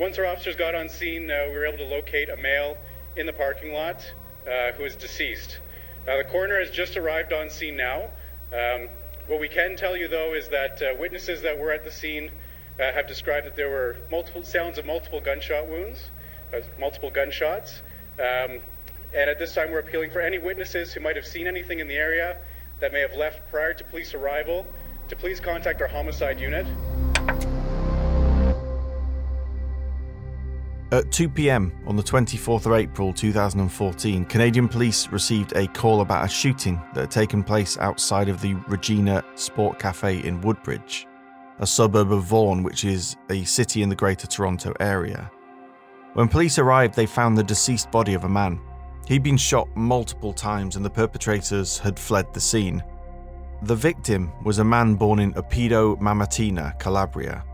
Once 0.00 0.18
our 0.18 0.24
officers 0.24 0.56
got 0.56 0.74
on 0.74 0.88
scene, 0.88 1.30
uh, 1.30 1.44
we 1.48 1.52
were 1.52 1.66
able 1.66 1.76
to 1.76 1.84
locate 1.84 2.30
a 2.30 2.36
male 2.38 2.74
in 3.16 3.26
the 3.26 3.32
parking 3.34 3.74
lot 3.74 4.02
uh, 4.50 4.72
who 4.72 4.84
is 4.84 4.96
deceased. 4.96 5.60
Uh, 6.08 6.16
the 6.16 6.24
coroner 6.24 6.58
has 6.58 6.70
just 6.70 6.96
arrived 6.96 7.34
on 7.34 7.50
scene 7.50 7.76
now. 7.76 8.08
Um, 8.50 8.88
what 9.26 9.40
we 9.40 9.46
can 9.46 9.76
tell 9.76 9.94
you, 9.94 10.08
though, 10.08 10.32
is 10.32 10.48
that 10.48 10.80
witnesses 10.98 11.42
that 11.42 11.58
were 11.58 11.70
at 11.70 11.84
the 11.84 11.90
scene 11.90 12.30
have 12.78 13.06
described 13.06 13.46
that 13.46 13.56
there 13.56 13.68
were 13.68 13.98
multiple 14.10 14.42
sounds 14.42 14.78
of 14.78 14.86
multiple 14.86 15.20
gunshot 15.20 15.68
wounds, 15.68 16.10
multiple 16.78 17.10
gunshots. 17.10 17.82
Um, 18.18 18.60
and 19.12 19.28
at 19.28 19.38
this 19.38 19.54
time, 19.54 19.70
we're 19.70 19.80
appealing 19.80 20.12
for 20.12 20.22
any 20.22 20.38
witnesses 20.38 20.94
who 20.94 21.00
might 21.00 21.16
have 21.16 21.26
seen 21.26 21.46
anything 21.46 21.78
in 21.78 21.88
the 21.88 21.96
area 21.96 22.38
that 22.80 22.90
may 22.94 23.00
have 23.00 23.16
left 23.16 23.50
prior 23.50 23.74
to 23.74 23.84
police 23.84 24.14
arrival 24.14 24.66
to 25.08 25.16
please 25.16 25.40
contact 25.40 25.82
our 25.82 25.88
homicide 25.88 26.40
unit. 26.40 26.66
At 30.92 31.12
2 31.12 31.28
pm 31.28 31.72
on 31.86 31.94
the 31.94 32.02
24th 32.02 32.66
of 32.66 32.72
April 32.72 33.12
2014, 33.12 34.24
Canadian 34.24 34.66
police 34.66 35.06
received 35.12 35.52
a 35.54 35.68
call 35.68 36.00
about 36.00 36.24
a 36.24 36.28
shooting 36.28 36.82
that 36.94 37.02
had 37.02 37.10
taken 37.12 37.44
place 37.44 37.78
outside 37.78 38.28
of 38.28 38.40
the 38.40 38.54
Regina 38.66 39.22
Sport 39.36 39.78
Cafe 39.78 40.24
in 40.24 40.40
Woodbridge, 40.40 41.06
a 41.60 41.66
suburb 41.66 42.10
of 42.10 42.24
Vaughan, 42.24 42.64
which 42.64 42.84
is 42.84 43.16
a 43.30 43.44
city 43.44 43.84
in 43.84 43.88
the 43.88 43.94
Greater 43.94 44.26
Toronto 44.26 44.74
area. 44.80 45.30
When 46.14 46.26
police 46.26 46.58
arrived, 46.58 46.96
they 46.96 47.06
found 47.06 47.38
the 47.38 47.44
deceased 47.44 47.92
body 47.92 48.14
of 48.14 48.24
a 48.24 48.28
man. 48.28 48.60
He'd 49.06 49.22
been 49.22 49.36
shot 49.36 49.68
multiple 49.76 50.32
times 50.32 50.74
and 50.74 50.84
the 50.84 50.90
perpetrators 50.90 51.78
had 51.78 52.00
fled 52.00 52.34
the 52.34 52.40
scene. 52.40 52.82
The 53.62 53.76
victim 53.76 54.32
was 54.42 54.58
a 54.58 54.64
man 54.64 54.96
born 54.96 55.20
in 55.20 55.34
Oppido 55.34 56.00
Mamertina, 56.00 56.76
Calabria, 56.80 57.44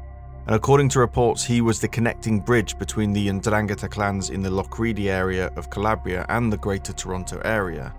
and 0.47 0.55
according 0.55 0.89
to 0.91 1.01
reports, 1.01 1.45
he 1.45 1.61
was 1.61 1.81
the 1.81 1.89
connecting 1.89 2.39
bridge 2.39 2.79
between 2.79 3.13
the 3.13 3.27
Ndrangheta 3.27 3.91
clans 3.91 4.31
in 4.31 4.43
the 4.43 4.51
Locride 4.51 5.07
area 5.07 5.51
of 5.57 5.71
Calabria 5.71 6.25
and 6.29 6.53
the 6.53 6.57
Greater 6.57 6.93
Toronto 6.93 7.41
area. 7.45 7.93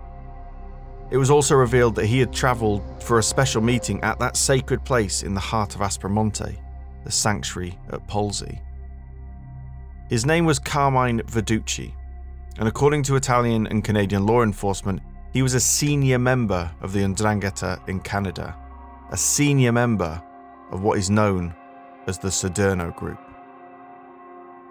It 1.10 1.18
was 1.18 1.30
also 1.30 1.54
revealed 1.54 1.94
that 1.96 2.06
he 2.06 2.18
had 2.18 2.32
travelled 2.32 2.82
for 3.02 3.18
a 3.18 3.22
special 3.22 3.60
meeting 3.60 4.02
at 4.02 4.18
that 4.20 4.36
sacred 4.36 4.82
place 4.84 5.22
in 5.22 5.34
the 5.34 5.40
heart 5.40 5.74
of 5.74 5.82
Aspromonte, 5.82 6.58
the 7.04 7.10
sanctuary 7.10 7.78
at 7.90 8.06
Polsi. 8.06 8.60
His 10.08 10.24
name 10.24 10.46
was 10.46 10.58
Carmine 10.58 11.20
Verduci, 11.20 11.92
and 12.58 12.66
according 12.66 13.02
to 13.04 13.16
Italian 13.16 13.66
and 13.66 13.84
Canadian 13.84 14.24
law 14.26 14.42
enforcement, 14.42 15.02
he 15.34 15.42
was 15.42 15.52
a 15.52 15.60
senior 15.60 16.18
member 16.18 16.70
of 16.80 16.94
the 16.94 17.00
Ndrangheta 17.00 17.86
in 17.90 18.00
Canada, 18.00 18.56
a 19.10 19.16
senior 19.18 19.72
member 19.72 20.22
of 20.70 20.82
what 20.82 20.98
is 20.98 21.10
known 21.10 21.54
as 22.08 22.18
the 22.18 22.28
Siderno 22.28 22.94
Group. 22.96 23.20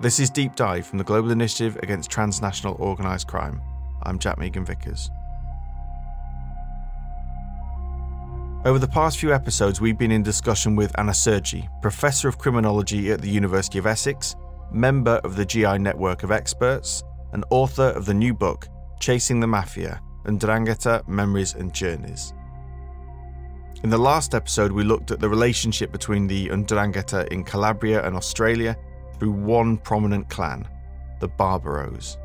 This 0.01 0.19
is 0.19 0.31
Deep 0.31 0.55
Dive 0.55 0.87
from 0.87 0.97
the 0.97 1.03
Global 1.03 1.29
Initiative 1.29 1.77
Against 1.83 2.09
Transnational 2.09 2.75
Organised 2.79 3.27
Crime. 3.27 3.61
I'm 4.01 4.17
Jack 4.17 4.39
Megan 4.39 4.65
Vickers. 4.65 5.11
Over 8.65 8.79
the 8.79 8.87
past 8.87 9.19
few 9.19 9.31
episodes, 9.31 9.79
we've 9.79 9.99
been 9.99 10.11
in 10.11 10.23
discussion 10.23 10.75
with 10.75 10.97
Anna 10.97 11.13
Sergi, 11.13 11.69
Professor 11.81 12.27
of 12.27 12.39
Criminology 12.39 13.11
at 13.11 13.21
the 13.21 13.29
University 13.29 13.77
of 13.77 13.85
Essex, 13.85 14.35
member 14.71 15.21
of 15.23 15.35
the 15.35 15.45
GI 15.45 15.77
Network 15.77 16.23
of 16.23 16.31
Experts, 16.31 17.03
and 17.33 17.45
author 17.51 17.89
of 17.91 18.05
the 18.05 18.13
new 18.13 18.33
book, 18.33 18.67
Chasing 18.99 19.39
the 19.39 19.47
Mafia 19.47 20.01
Ndrangheta 20.25 21.07
Memories 21.07 21.53
and 21.53 21.73
Journeys. 21.73 22.33
In 23.83 23.91
the 23.91 23.97
last 23.97 24.33
episode, 24.33 24.71
we 24.71 24.83
looked 24.83 25.11
at 25.11 25.19
the 25.19 25.29
relationship 25.29 25.91
between 25.91 26.25
the 26.25 26.47
Ndrangheta 26.47 27.27
in 27.27 27.43
Calabria 27.43 28.03
and 28.03 28.15
Australia 28.15 28.75
through 29.19 29.31
one 29.31 29.77
prominent 29.77 30.27
clan, 30.29 30.67
the 31.19 31.27
Barbaros. 31.27 32.17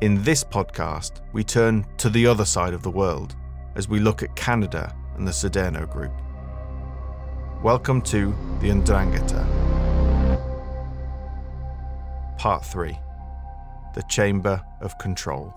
In 0.00 0.22
this 0.22 0.42
podcast, 0.42 1.20
we 1.34 1.44
turn 1.44 1.86
to 1.98 2.08
the 2.08 2.26
other 2.26 2.46
side 2.46 2.72
of 2.72 2.82
the 2.82 2.90
world 2.90 3.36
as 3.74 3.90
we 3.90 4.00
look 4.00 4.22
at 4.22 4.34
Canada 4.36 4.96
and 5.16 5.28
the 5.28 5.32
Siderno 5.32 5.88
Group. 5.88 6.12
Welcome 7.62 8.00
to 8.02 8.34
the 8.60 8.70
Ndrangheta. 8.70 9.46
Part 12.38 12.64
3 12.64 12.98
The 13.94 14.02
Chamber 14.04 14.62
of 14.80 14.96
Control. 14.96 15.52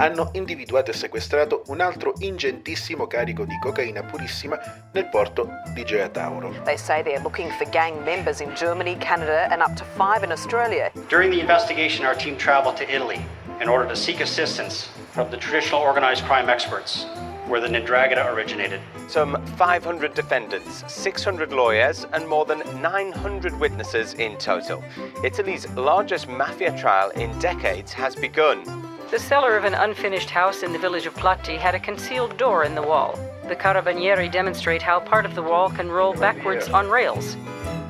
Hanno 0.00 0.30
individuato 0.32 0.90
e 0.90 0.94
sequestrato 0.94 1.62
un 1.66 1.80
altro 1.80 2.14
ingentissimo 2.20 3.06
carico 3.06 3.44
di 3.44 3.58
cocaina 3.58 4.02
purissima 4.02 4.58
nel 4.92 5.06
porto 5.08 5.50
di 5.74 5.84
Gioia 5.84 6.08
Tauro. 6.08 6.54
They 6.64 6.78
say 6.78 7.02
they're 7.02 7.22
looking 7.22 7.52
for 7.52 7.68
gang 7.68 8.02
members 8.02 8.40
in 8.40 8.54
Germany, 8.54 8.96
Canada, 8.96 9.48
and 9.50 9.60
up 9.60 9.76
to 9.76 9.84
five 9.96 10.24
in 10.24 10.32
Australia. 10.32 10.90
During 11.08 11.30
the 11.30 11.40
investigation, 11.40 12.06
our 12.06 12.16
team 12.16 12.36
traveled 12.38 12.76
to 12.78 12.90
Italy 12.90 13.20
in 13.60 13.68
order 13.68 13.86
to 13.86 13.94
seek 13.94 14.20
assistance 14.20 14.88
from 15.12 15.30
the 15.30 15.36
traditional 15.36 15.82
organized 15.82 16.24
crime 16.24 16.48
experts 16.48 17.04
where 17.46 17.60
the 17.60 17.68
Ndrangheta 17.68 18.32
originated. 18.32 18.80
Some 19.08 19.36
500 19.58 20.14
defendants, 20.14 20.84
600 20.86 21.52
lawyers, 21.52 22.06
and 22.12 22.26
more 22.26 22.46
than 22.46 22.62
900 22.80 23.58
witnesses 23.58 24.14
in 24.14 24.38
total. 24.38 24.82
Italy's 25.24 25.68
largest 25.74 26.28
mafia 26.28 26.74
trial 26.78 27.10
in 27.10 27.36
decades 27.40 27.92
has 27.92 28.14
begun. 28.14 28.89
The 29.10 29.18
cellar 29.18 29.56
of 29.56 29.64
an 29.64 29.74
unfinished 29.74 30.30
house 30.30 30.62
in 30.62 30.72
the 30.72 30.78
village 30.78 31.04
of 31.04 31.14
Platì 31.16 31.58
had 31.58 31.74
a 31.74 31.80
concealed 31.80 32.36
door 32.36 32.62
in 32.62 32.76
the 32.76 32.82
wall. 32.82 33.18
The 33.48 33.56
carabinieri 33.56 34.30
demonstrate 34.30 34.82
how 34.82 35.00
part 35.00 35.26
of 35.26 35.34
the 35.34 35.42
wall 35.42 35.68
can 35.68 35.90
roll 35.90 36.14
backwards 36.14 36.68
on 36.68 36.88
rails, 36.88 37.36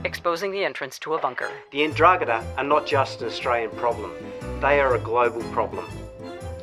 exposing 0.04 0.50
the 0.50 0.64
entrance 0.64 0.98
to 1.00 1.12
a 1.12 1.18
bunker. 1.18 1.50
The 1.72 1.80
Ndrangheta 1.80 2.42
are 2.56 2.64
not 2.64 2.86
just 2.86 3.20
an 3.20 3.26
Australian 3.26 3.70
problem, 3.72 4.12
they 4.62 4.80
are 4.80 4.94
a 4.94 4.98
global 4.98 5.42
problem. 5.52 5.84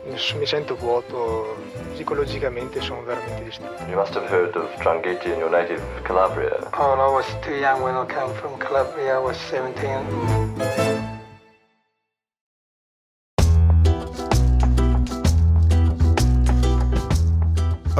Mi 0.08 0.46
sento 0.48 0.76
vuoto, 0.76 1.56
psicologicamente 1.94 2.82
sono 2.82 3.04
veramente 3.04 3.44
distrutto. 3.44 3.88
You 3.88 3.96
must 3.96 4.16
have 4.16 4.26
heard 4.26 4.56
of 4.56 4.72
Drangheta 4.82 5.26
in 5.26 5.38
your 5.38 5.52
native 5.52 5.84
Calabria. 6.04 6.68
Oh, 6.74 6.94
I 6.94 7.12
was 7.14 7.28
too 7.44 7.54
young 7.54 7.84
when 7.84 7.94
I 7.94 8.06
came 8.08 8.34
from 8.42 8.58
Calabria, 8.58 9.18
I 9.18 9.20
was 9.20 9.38
17. 9.52 10.77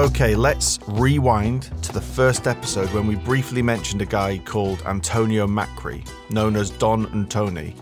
Okay, 0.08 0.36
let's 0.36 0.80
rewind 0.88 1.64
to 1.84 1.92
the 1.92 2.00
first 2.00 2.48
episode 2.48 2.90
when 2.94 3.08
we 3.08 3.16
briefly 3.16 3.62
mentioned 3.62 4.02
a 4.02 4.06
guy 4.06 4.38
called 4.38 4.82
Antonio 4.86 5.46
Macri, 5.46 6.10
known 6.30 6.56
as 6.56 6.70
Don 6.70 7.08
Antoni. 7.08 7.76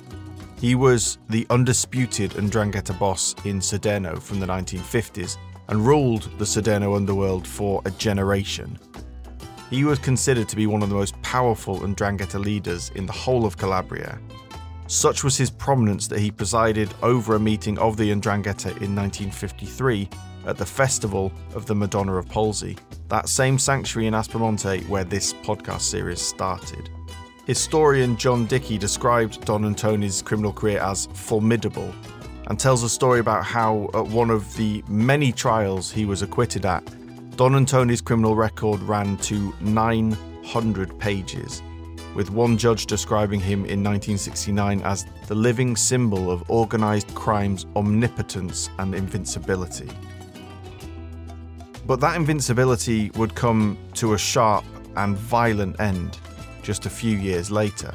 He 0.60 0.74
was 0.74 1.20
the 1.30 1.46
undisputed 1.52 2.32
Ndrangheta 2.32 2.98
boss 2.98 3.36
in 3.46 3.60
Siderno 3.60 4.20
from 4.20 4.40
the 4.40 4.48
1950s 4.48 5.38
and 5.68 5.86
ruled 5.86 6.24
the 6.40 6.46
Siderno 6.46 6.96
underworld 6.96 7.48
for 7.48 7.80
a 7.86 7.92
generation. 7.92 8.80
He 9.70 9.84
was 9.84 10.00
considered 10.00 10.50
to 10.50 10.56
be 10.56 10.66
one 10.66 10.82
of 10.82 10.90
the 10.90 10.96
most 10.96 11.22
powerful 11.22 11.82
Ndrangheta 11.82 12.44
leaders 12.44 12.92
in 12.96 13.06
the 13.06 13.14
whole 13.14 13.46
of 13.46 13.56
Calabria. 13.56 14.20
Such 14.88 15.24
was 15.24 15.38
his 15.38 15.52
prominence 15.52 16.08
that 16.08 16.20
he 16.20 16.32
presided 16.32 16.92
over 17.04 17.36
a 17.36 17.40
meeting 17.40 17.78
of 17.78 17.98
the 17.98 18.10
Ndrangheta 18.10 18.82
in 18.82 18.96
1953 18.96 20.10
at 20.46 20.58
the 20.58 20.66
Festival 20.66 21.32
of 21.54 21.66
the 21.66 21.76
Madonna 21.76 22.16
of 22.16 22.28
Polsi, 22.28 22.78
that 23.10 23.30
same 23.30 23.58
sanctuary 23.60 24.08
in 24.08 24.14
Aspromonte 24.14 24.88
where 24.88 25.04
this 25.04 25.34
podcast 25.34 25.82
series 25.82 26.22
started. 26.22 26.90
Historian 27.46 28.18
John 28.18 28.46
Dickie 28.48 28.78
described 28.78 29.46
Don 29.46 29.64
Antoni's 29.64 30.22
criminal 30.22 30.52
career 30.52 30.80
as 30.80 31.08
formidable 31.14 31.94
and 32.48 32.60
tells 32.60 32.84
a 32.84 32.90
story 32.90 33.20
about 33.20 33.44
how, 33.44 33.90
at 33.94 34.08
one 34.08 34.30
of 34.30 34.56
the 34.56 34.84
many 34.88 35.32
trials 35.32 35.92
he 35.92 36.06
was 36.06 36.22
acquitted 36.22 36.66
at, 36.66 36.84
Don 37.38 37.54
Antoni's 37.54 38.02
criminal 38.02 38.36
record 38.36 38.82
ran 38.82 39.18
to 39.18 39.54
900 39.62 40.98
pages, 41.00 41.62
with 42.16 42.30
one 42.30 42.58
judge 42.58 42.86
describing 42.86 43.40
him 43.40 43.60
in 43.66 43.84
1969 43.84 44.82
as 44.82 45.06
the 45.28 45.36
living 45.36 45.76
symbol 45.76 46.32
of 46.32 46.50
organised 46.50 47.14
crime's 47.14 47.66
omnipotence 47.76 48.70
and 48.80 48.96
invincibility. 48.96 49.90
But 51.86 52.00
that 52.00 52.16
invincibility 52.16 53.12
would 53.12 53.36
come 53.36 53.78
to 53.96 54.14
a 54.14 54.18
sharp 54.18 54.66
and 54.96 55.16
violent 55.16 55.80
end 55.80 56.18
just 56.64 56.86
a 56.86 56.90
few 56.90 57.18
years 57.18 57.52
later. 57.52 57.94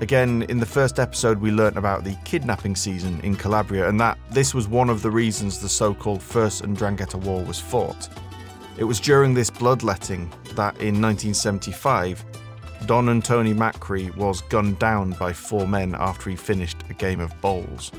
Again, 0.00 0.42
in 0.48 0.58
the 0.58 0.66
first 0.66 0.98
episode, 0.98 1.38
we 1.38 1.50
learnt 1.50 1.76
about 1.76 2.04
the 2.04 2.16
kidnapping 2.24 2.76
season 2.76 3.20
in 3.22 3.34
Calabria 3.34 3.88
and 3.88 3.98
that 4.00 4.18
this 4.30 4.54
was 4.54 4.68
one 4.68 4.90
of 4.90 5.02
the 5.02 5.10
reasons 5.10 5.60
the 5.60 5.68
so 5.68 5.92
called 5.92 6.22
First 6.22 6.62
Ndrangheta 6.62 7.16
War 7.16 7.44
was 7.44 7.60
fought. 7.60 8.08
It 8.76 8.84
was 8.84 9.00
during 9.00 9.34
this 9.34 9.50
bloodletting 9.50 10.30
that 10.54 10.76
in 10.80 11.02
1975, 11.02 12.24
Don 12.86 13.06
Antoni 13.06 13.54
Macri 13.54 14.14
was 14.16 14.40
gunned 14.42 14.78
down 14.78 15.12
by 15.12 15.32
four 15.32 15.66
men 15.66 15.96
after 15.98 16.30
he 16.30 16.36
finished 16.36 16.78
a 16.88 16.94
game 16.94 17.18
of 17.18 17.38
bowls. 17.40 17.90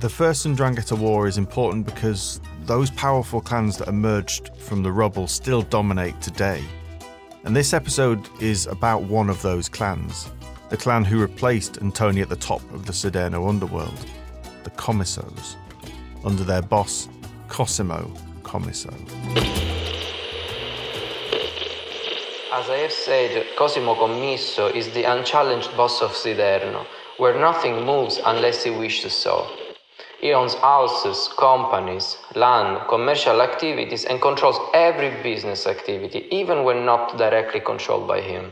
The 0.00 0.08
First 0.08 0.46
Ndrangheta 0.46 0.98
War 0.98 1.26
is 1.26 1.38
important 1.38 1.86
because 1.86 2.40
those 2.68 2.90
powerful 2.90 3.40
clans 3.40 3.78
that 3.78 3.88
emerged 3.88 4.50
from 4.58 4.82
the 4.82 4.92
rubble 4.92 5.26
still 5.26 5.62
dominate 5.62 6.20
today. 6.20 6.62
And 7.44 7.56
this 7.56 7.72
episode 7.72 8.28
is 8.42 8.66
about 8.66 9.04
one 9.04 9.30
of 9.30 9.40
those 9.40 9.70
clans, 9.70 10.30
the 10.68 10.76
clan 10.76 11.02
who 11.02 11.18
replaced 11.18 11.80
Antoni 11.80 12.20
at 12.20 12.28
the 12.28 12.36
top 12.36 12.60
of 12.74 12.84
the 12.84 12.92
Siderno 12.92 13.48
underworld, 13.48 14.06
the 14.64 14.70
Commissos, 14.72 15.56
under 16.24 16.44
their 16.44 16.60
boss, 16.60 17.08
Cosimo 17.48 18.12
Commisso. 18.42 18.92
As 22.52 22.68
I 22.68 22.76
have 22.82 22.92
said, 22.92 23.46
Cosimo 23.56 23.94
Commisso 23.94 24.74
is 24.74 24.90
the 24.90 25.04
unchallenged 25.04 25.74
boss 25.74 26.02
of 26.02 26.10
Siderno, 26.10 26.84
where 27.16 27.40
nothing 27.40 27.86
moves 27.86 28.20
unless 28.26 28.62
he 28.62 28.70
wishes 28.70 29.14
so. 29.14 29.57
He 30.20 30.32
owns 30.32 30.54
houses, 30.54 31.28
companies, 31.38 32.18
land, 32.34 32.88
commercial 32.88 33.40
activities, 33.40 34.04
and 34.04 34.20
controls 34.20 34.58
every 34.74 35.10
business 35.22 35.66
activity, 35.66 36.26
even 36.30 36.64
when 36.64 36.84
not 36.84 37.16
directly 37.16 37.60
controlled 37.60 38.08
by 38.08 38.20
him. 38.20 38.50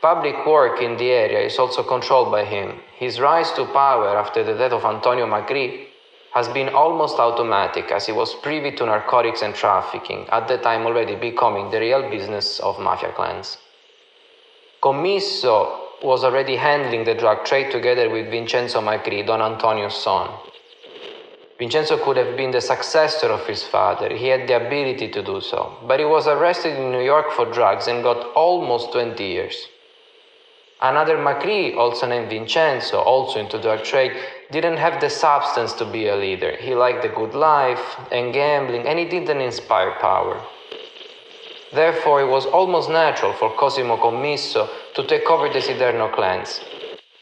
Public 0.00 0.46
work 0.46 0.80
in 0.80 0.96
the 0.96 1.10
area 1.10 1.40
is 1.40 1.58
also 1.58 1.82
controlled 1.82 2.30
by 2.30 2.44
him. 2.44 2.80
His 2.96 3.18
rise 3.18 3.50
to 3.52 3.64
power 3.66 4.16
after 4.16 4.44
the 4.44 4.54
death 4.54 4.72
of 4.72 4.84
Antonio 4.84 5.26
Macri 5.26 5.86
has 6.34 6.48
been 6.48 6.70
almost 6.70 7.18
automatic 7.18 7.90
as 7.90 8.06
he 8.06 8.12
was 8.12 8.34
privy 8.34 8.72
to 8.72 8.86
narcotics 8.86 9.42
and 9.42 9.54
trafficking, 9.54 10.28
at 10.30 10.48
the 10.48 10.58
time 10.58 10.86
already 10.86 11.14
becoming 11.14 11.70
the 11.70 11.78
real 11.80 12.08
business 12.08 12.58
of 12.60 12.80
mafia 12.80 13.12
clans. 13.12 13.58
Commisso 14.82 15.81
was 16.02 16.24
already 16.24 16.56
handling 16.56 17.04
the 17.04 17.14
drug 17.14 17.44
trade 17.44 17.70
together 17.70 18.10
with 18.10 18.30
Vincenzo 18.30 18.80
Macri, 18.80 19.26
Don 19.26 19.40
Antonio's 19.40 20.02
son. 20.02 20.30
Vincenzo 21.58 22.02
could 22.04 22.16
have 22.16 22.36
been 22.36 22.50
the 22.50 22.60
successor 22.60 23.28
of 23.28 23.46
his 23.46 23.62
father, 23.62 24.14
he 24.14 24.26
had 24.26 24.48
the 24.48 24.56
ability 24.56 25.08
to 25.08 25.22
do 25.22 25.40
so, 25.40 25.76
but 25.86 26.00
he 26.00 26.04
was 26.04 26.26
arrested 26.26 26.76
in 26.76 26.90
New 26.90 27.04
York 27.04 27.30
for 27.32 27.46
drugs 27.52 27.86
and 27.86 28.02
got 28.02 28.32
almost 28.34 28.92
20 28.92 29.22
years. 29.22 29.68
Another 30.80 31.16
Macri, 31.16 31.76
also 31.76 32.08
named 32.08 32.28
Vincenzo, 32.28 32.98
also 32.98 33.38
into 33.38 33.62
drug 33.62 33.84
trade, 33.84 34.16
didn't 34.50 34.78
have 34.78 35.00
the 35.00 35.08
substance 35.08 35.72
to 35.74 35.84
be 35.84 36.08
a 36.08 36.16
leader. 36.16 36.56
He 36.56 36.74
liked 36.74 37.02
the 37.02 37.08
good 37.08 37.34
life 37.34 37.96
and 38.10 38.34
gambling, 38.34 38.88
and 38.88 38.98
he 38.98 39.04
didn't 39.04 39.40
inspire 39.40 39.92
power. 40.00 40.42
Therefore, 41.72 42.20
it 42.20 42.28
was 42.28 42.44
almost 42.44 42.90
natural 42.90 43.32
for 43.32 43.50
Cosimo 43.56 43.96
Commisso 43.96 44.68
to 44.94 45.06
take 45.06 45.30
over 45.30 45.48
the 45.48 45.58
Siderno 45.58 46.12
clans, 46.14 46.60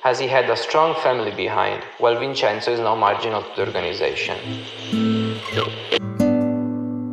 as 0.03 0.19
he 0.19 0.27
had 0.27 0.51
a 0.51 0.57
strong 0.57 1.01
family 1.03 1.31
behind, 1.31 1.85
while 1.99 2.19
Vincenzo 2.19 2.73
is 2.73 2.81
now 2.81 2.97
marginal 2.97 3.43
to 3.43 3.49
the 3.55 3.67
organization. 3.67 4.37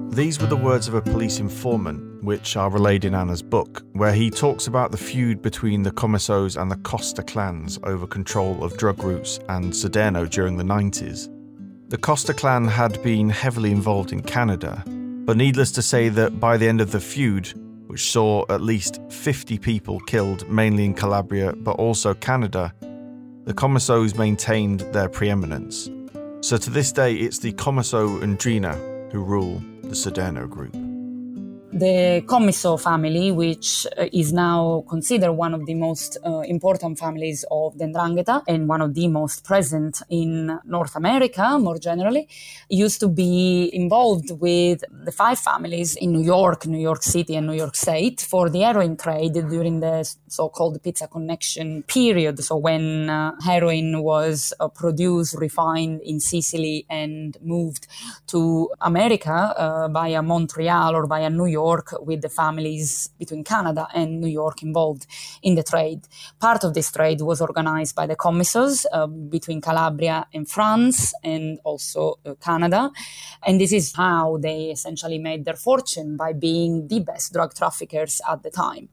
These 0.10 0.42
were 0.42 0.48
the 0.48 0.58
words 0.58 0.88
of 0.88 0.96
a 0.96 1.02
police 1.02 1.38
informant, 1.38 2.24
which 2.24 2.58
are 2.58 2.72
relayed 2.72 3.06
in 3.06 3.14
Anna's 3.14 3.44
book, 3.44 3.84
where 3.94 4.14
he 4.14 4.32
talks 4.32 4.66
about 4.66 4.90
the 4.92 4.98
feud 4.98 5.44
between 5.44 5.84
the 5.84 5.92
Commissos 5.92 6.60
and 6.60 6.72
the 6.72 6.78
Costa 6.78 7.22
clans 7.22 7.78
over 7.84 8.08
control 8.08 8.64
of 8.64 8.78
drug 8.78 9.04
routes 9.04 9.40
and 9.50 9.72
Siderno 9.72 10.28
during 10.28 10.58
the 10.58 10.64
90s. 10.64 11.30
The 11.90 12.00
Costa 12.00 12.34
clan 12.34 12.68
had 12.68 13.02
been 13.04 13.30
heavily 13.30 13.72
involved 13.72 14.12
in 14.12 14.24
Canada, 14.24 14.84
but 15.28 15.36
needless 15.36 15.72
to 15.74 15.82
say 15.82 16.08
that 16.08 16.40
by 16.40 16.56
the 16.56 16.66
end 16.66 16.80
of 16.80 16.92
the 16.92 17.02
feud, 17.02 17.54
which 17.88 18.10
saw 18.12 18.46
at 18.50 18.62
least 18.62 19.02
50 19.10 19.58
people 19.60 20.00
killed, 20.00 20.50
mainly 20.50 20.86
in 20.86 20.94
Calabria 20.94 21.52
but 21.52 21.74
also 21.74 22.14
Canada, 22.14 22.74
the 23.44 23.54
Commissos 23.54 24.18
maintained 24.18 24.80
their 24.94 25.10
preeminence. 25.10 25.90
So 26.40 26.56
to 26.56 26.70
this 26.70 26.94
day, 26.94 27.16
it's 27.16 27.40
the 27.40 27.52
Commisso 27.52 28.22
Ndrina 28.22 29.12
who 29.12 29.22
rule 29.22 29.62
the 29.84 29.96
Siderno 29.96 30.50
group 30.50 30.87
the 31.80 32.24
Commisso 32.26 32.82
family, 32.82 33.32
which 33.32 33.86
uh, 33.98 34.06
is 34.12 34.34
now 34.34 34.84
considered 34.90 35.34
one 35.34 35.54
of 35.54 35.66
the 35.66 35.76
most 35.76 36.18
uh, 36.26 36.40
important 36.40 36.98
families 36.98 37.46
of 37.52 37.78
the 37.78 37.86
Ndrangheta 37.86 38.44
and 38.48 38.68
one 38.68 38.82
of 38.82 38.94
the 38.94 39.08
most 39.08 39.44
present 39.44 40.02
in 40.10 40.60
North 40.66 40.96
America 40.96 41.60
more 41.60 41.78
generally, 41.78 42.28
used 42.70 43.00
to 43.00 43.08
be 43.08 43.70
involved 43.74 44.32
with 44.32 44.84
the 45.06 45.12
five 45.12 45.40
families 45.40 45.96
in 45.96 46.12
New 46.14 46.24
York, 46.24 46.66
New 46.66 46.80
York 46.80 47.04
City, 47.04 47.36
and 47.36 47.46
New 47.48 47.54
York 47.54 47.76
State 47.76 48.22
for 48.22 48.50
the 48.50 48.62
heroin 48.62 48.98
trade 48.98 49.34
during 49.34 49.80
the 49.80 50.10
so-called 50.28 50.82
pizza 50.82 51.08
connection 51.08 51.84
period. 51.84 52.44
So 52.44 52.58
when 52.58 53.10
uh, 53.10 53.34
heroin 53.42 54.02
was 54.02 54.54
uh, 54.60 54.68
produced, 54.68 55.36
refined 55.38 56.02
in 56.02 56.20
Sicily 56.20 56.86
and 56.90 57.38
moved 57.42 57.88
to 58.28 58.70
America 58.82 59.32
uh, 59.32 59.88
via 59.90 60.22
Montreal 60.22 60.96
or 60.96 61.06
via 61.06 61.30
New 61.30 61.46
York 61.46 61.67
York 61.68 61.88
with 62.10 62.22
the 62.22 62.30
families 62.42 63.10
between 63.22 63.44
Canada 63.44 63.84
and 63.94 64.08
New 64.24 64.34
York 64.42 64.58
involved 64.64 65.04
in 65.42 65.54
the 65.56 65.64
trade. 65.64 66.02
Part 66.40 66.64
of 66.64 66.72
this 66.74 66.92
trade 66.92 67.22
was 67.22 67.40
organized 67.42 67.96
by 67.96 68.06
the 68.08 68.16
Commissos 68.16 68.86
uh, 68.92 69.08
between 69.08 69.60
Calabria 69.62 70.18
and 70.34 70.44
France 70.56 71.14
and 71.24 71.60
also 71.64 72.02
uh, 72.26 72.34
Canada. 72.48 72.82
And 73.46 73.60
this 73.62 73.72
is 73.80 73.86
how 73.96 74.38
they 74.48 74.60
essentially 74.78 75.20
made 75.30 75.42
their 75.46 75.60
fortune 75.68 76.10
by 76.24 76.34
being 76.34 76.88
the 76.88 77.00
best 77.00 77.34
drug 77.34 77.54
traffickers 77.54 78.22
at 78.32 78.40
the 78.44 78.52
time. 78.66 78.90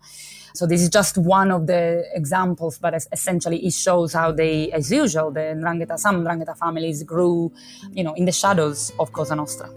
So 0.59 0.67
this 0.67 0.81
is 0.83 0.89
just 0.89 1.19
one 1.19 1.51
of 1.51 1.67
the 1.67 2.05
examples, 2.21 2.79
but 2.79 2.95
essentially 3.17 3.59
it 3.67 3.75
shows 3.87 4.13
how 4.13 4.31
they, 4.31 4.71
as 4.79 4.93
usual, 5.03 5.33
the 5.33 5.47
Ndrangheta, 5.59 5.99
some 5.99 6.17
Ndrangheta 6.23 6.57
families 6.57 7.03
grew, 7.03 7.53
you 7.99 8.05
know, 8.05 8.15
in 8.15 8.25
the 8.25 8.33
shadows 8.33 8.93
of 9.01 9.13
Cosa 9.13 9.35
Nostra. 9.35 9.69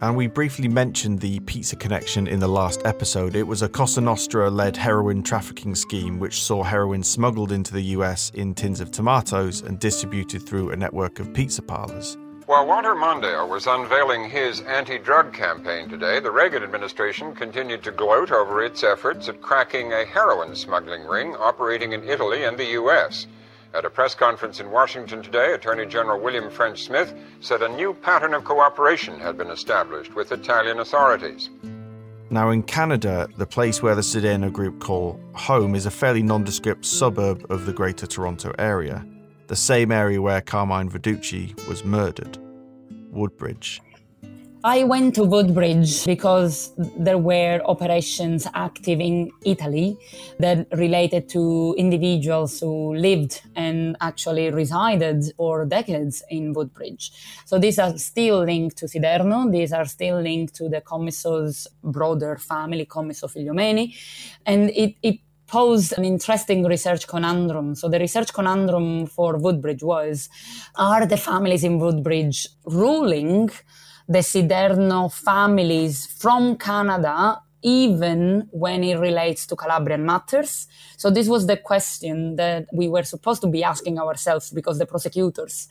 And 0.00 0.16
we 0.16 0.28
briefly 0.28 0.68
mentioned 0.68 1.18
the 1.18 1.40
pizza 1.40 1.74
connection 1.74 2.28
in 2.28 2.38
the 2.38 2.48
last 2.48 2.82
episode. 2.84 3.34
It 3.34 3.42
was 3.42 3.62
a 3.62 3.68
Cosa 3.68 4.00
Nostra 4.00 4.48
led 4.48 4.76
heroin 4.76 5.24
trafficking 5.24 5.74
scheme 5.74 6.20
which 6.20 6.40
saw 6.40 6.62
heroin 6.62 7.02
smuggled 7.02 7.50
into 7.50 7.72
the 7.72 7.82
US 7.96 8.30
in 8.30 8.54
tins 8.54 8.80
of 8.80 8.92
tomatoes 8.92 9.60
and 9.60 9.80
distributed 9.80 10.46
through 10.46 10.70
a 10.70 10.76
network 10.76 11.18
of 11.18 11.34
pizza 11.34 11.62
parlors. 11.62 12.16
While 12.46 12.68
Walter 12.68 12.94
Mondale 12.94 13.48
was 13.48 13.66
unveiling 13.66 14.30
his 14.30 14.60
anti 14.60 14.98
drug 14.98 15.32
campaign 15.32 15.88
today, 15.88 16.20
the 16.20 16.30
Reagan 16.30 16.62
administration 16.62 17.34
continued 17.34 17.82
to 17.82 17.90
gloat 17.90 18.30
over 18.30 18.62
its 18.62 18.84
efforts 18.84 19.28
at 19.28 19.42
cracking 19.42 19.92
a 19.92 20.04
heroin 20.04 20.54
smuggling 20.54 21.06
ring 21.06 21.34
operating 21.34 21.92
in 21.92 22.08
Italy 22.08 22.44
and 22.44 22.56
the 22.56 22.78
US. 22.80 23.26
At 23.74 23.84
a 23.84 23.90
press 23.90 24.14
conference 24.14 24.60
in 24.60 24.70
Washington 24.70 25.22
today, 25.22 25.52
Attorney 25.52 25.84
General 25.84 26.18
William 26.18 26.50
French 26.50 26.84
Smith 26.84 27.12
said 27.40 27.60
a 27.60 27.68
new 27.68 27.92
pattern 27.92 28.32
of 28.32 28.44
cooperation 28.44 29.20
had 29.20 29.36
been 29.36 29.50
established 29.50 30.14
with 30.14 30.32
Italian 30.32 30.78
authorities. 30.78 31.50
Now, 32.30 32.48
in 32.48 32.62
Canada, 32.62 33.28
the 33.36 33.46
place 33.46 33.82
where 33.82 33.94
the 33.94 34.00
Siderno 34.00 34.50
group 34.50 34.80
call 34.80 35.20
home 35.34 35.74
is 35.74 35.84
a 35.84 35.90
fairly 35.90 36.22
nondescript 36.22 36.86
suburb 36.86 37.44
of 37.50 37.66
the 37.66 37.72
Greater 37.74 38.06
Toronto 38.06 38.52
area, 38.58 39.06
the 39.48 39.56
same 39.56 39.92
area 39.92 40.20
where 40.20 40.40
Carmine 40.40 40.90
Verduci 40.90 41.54
was 41.68 41.84
murdered, 41.84 42.38
Woodbridge. 43.10 43.82
I 44.64 44.82
went 44.82 45.14
to 45.14 45.22
Woodbridge 45.22 46.04
because 46.04 46.72
there 46.98 47.16
were 47.16 47.60
operations 47.64 48.46
active 48.54 48.98
in 48.98 49.30
Italy 49.44 49.96
that 50.40 50.66
related 50.72 51.28
to 51.30 51.76
individuals 51.78 52.58
who 52.58 52.94
lived 52.96 53.40
and 53.54 53.96
actually 54.00 54.50
resided 54.50 55.32
for 55.36 55.64
decades 55.64 56.24
in 56.28 56.54
Woodbridge. 56.54 57.12
So 57.44 57.58
these 57.58 57.78
are 57.78 57.96
still 57.98 58.42
linked 58.42 58.76
to 58.78 58.86
Siderno, 58.86 59.50
these 59.52 59.72
are 59.72 59.84
still 59.84 60.20
linked 60.20 60.56
to 60.56 60.68
the 60.68 60.80
Commisso's 60.80 61.68
broader 61.84 62.36
family, 62.36 62.84
Commisso 62.84 63.30
Figliomeni, 63.32 63.94
and 64.44 64.70
it, 64.70 64.96
it 65.02 65.20
posed 65.46 65.96
an 65.96 66.04
interesting 66.04 66.64
research 66.64 67.06
conundrum. 67.06 67.76
So 67.76 67.88
the 67.88 68.00
research 68.00 68.32
conundrum 68.34 69.06
for 69.06 69.36
Woodbridge 69.38 69.84
was, 69.84 70.28
are 70.74 71.06
the 71.06 71.16
families 71.16 71.62
in 71.62 71.78
Woodbridge 71.78 72.48
ruling 72.66 73.50
the 74.08 74.20
Siderno 74.20 75.12
families 75.12 76.06
from 76.06 76.56
Canada, 76.56 77.42
even 77.62 78.48
when 78.52 78.84
it 78.84 78.98
relates 78.98 79.46
to 79.46 79.56
Calabrian 79.56 80.06
matters. 80.06 80.68
So 80.96 81.10
this 81.10 81.28
was 81.28 81.46
the 81.46 81.56
question 81.56 82.36
that 82.36 82.66
we 82.72 82.88
were 82.88 83.02
supposed 83.02 83.42
to 83.42 83.48
be 83.48 83.64
asking 83.64 83.98
ourselves 83.98 84.50
because 84.50 84.78
the 84.78 84.86
prosecutors 84.86 85.68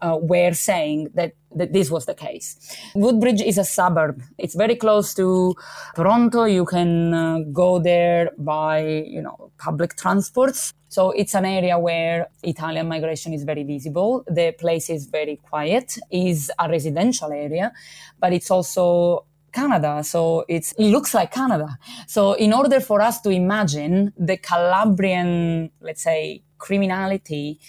uh, 0.00 0.18
were 0.20 0.52
saying 0.52 1.10
that, 1.14 1.34
that 1.54 1.72
this 1.72 1.90
was 1.90 2.06
the 2.06 2.14
case. 2.14 2.76
Woodbridge 2.94 3.40
is 3.40 3.56
a 3.56 3.64
suburb. 3.64 4.20
It's 4.36 4.54
very 4.54 4.76
close 4.76 5.14
to 5.14 5.54
Toronto. 5.94 6.44
You 6.44 6.64
can 6.64 7.14
uh, 7.14 7.38
go 7.52 7.78
there 7.78 8.32
by, 8.36 9.04
you 9.06 9.22
know, 9.22 9.52
public 9.58 9.96
transports. 9.96 10.74
So 10.88 11.10
it's 11.10 11.34
an 11.34 11.44
area 11.44 11.78
where 11.78 12.28
Italian 12.42 12.88
migration 12.88 13.32
is 13.32 13.44
very 13.44 13.62
visible. 13.62 14.24
The 14.26 14.54
place 14.58 14.88
is 14.90 15.06
very 15.06 15.36
quiet, 15.36 15.98
is 16.10 16.50
a 16.58 16.68
residential 16.68 17.30
area, 17.32 17.72
but 18.18 18.32
it's 18.32 18.50
also 18.50 19.24
Canada. 19.52 20.02
So 20.04 20.44
it 20.48 20.72
looks 20.78 21.14
like 21.14 21.32
Canada. 21.32 21.78
So 22.06 22.32
in 22.34 22.52
order 22.52 22.80
for 22.80 23.00
us 23.00 23.20
to 23.22 23.30
imagine 23.30 24.12
the 24.16 24.36
Calabrian, 24.36 25.70
let's 25.80 26.02
say, 26.02 26.42
criminality 26.58 27.60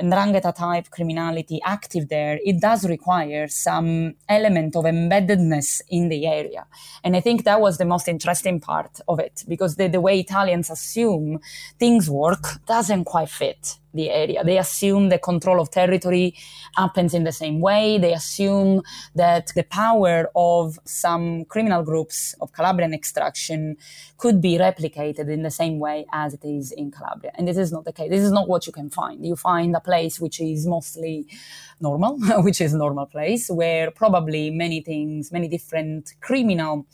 Ndrangheta 0.00 0.54
type 0.54 0.90
criminality 0.90 1.60
active 1.64 2.08
there, 2.08 2.38
it 2.44 2.60
does 2.60 2.86
require 2.88 3.48
some 3.48 4.14
element 4.28 4.76
of 4.76 4.84
embeddedness 4.84 5.80
in 5.88 6.08
the 6.08 6.26
area. 6.26 6.66
And 7.02 7.16
I 7.16 7.20
think 7.20 7.44
that 7.44 7.60
was 7.60 7.78
the 7.78 7.84
most 7.84 8.08
interesting 8.08 8.60
part 8.60 9.00
of 9.08 9.18
it 9.18 9.44
because 9.48 9.76
the, 9.76 9.88
the 9.88 10.00
way 10.00 10.20
Italians 10.20 10.70
assume 10.70 11.40
things 11.78 12.08
work 12.08 12.64
doesn't 12.66 13.04
quite 13.04 13.30
fit 13.30 13.78
the 13.94 14.10
area. 14.10 14.44
They 14.44 14.58
assume 14.58 15.08
the 15.08 15.18
control 15.18 15.60
of 15.60 15.70
territory 15.70 16.34
happens 16.76 17.14
in 17.14 17.24
the 17.24 17.32
same 17.32 17.60
way. 17.60 17.98
They 17.98 18.12
assume 18.12 18.82
that 19.14 19.52
the 19.54 19.64
power 19.64 20.30
of 20.34 20.78
some 20.84 21.44
criminal 21.46 21.82
groups 21.82 22.34
of 22.40 22.52
Calabrian 22.52 22.94
extraction 22.94 23.76
could 24.18 24.40
be 24.40 24.58
replicated 24.58 25.28
in 25.28 25.42
the 25.42 25.50
same 25.50 25.78
way 25.78 26.06
as 26.12 26.34
it 26.34 26.44
is 26.44 26.72
in 26.72 26.90
Calabria. 26.90 27.32
And 27.34 27.48
this 27.48 27.56
is 27.56 27.72
not 27.72 27.84
the 27.84 27.92
case. 27.92 28.10
This 28.10 28.22
is 28.22 28.32
not 28.32 28.48
what 28.48 28.66
you 28.66 28.72
can 28.72 28.90
find. 28.90 29.24
You 29.24 29.36
find 29.36 29.74
a 29.74 29.80
place 29.80 30.20
which 30.20 30.40
is 30.40 30.66
mostly 30.66 31.26
normal, 31.80 32.18
which 32.42 32.60
is 32.60 32.74
a 32.74 32.78
normal 32.78 33.06
place 33.06 33.48
where 33.48 33.90
probably 33.90 34.50
many 34.50 34.80
things, 34.82 35.32
many 35.32 35.48
different 35.48 36.14
criminal 36.20 36.86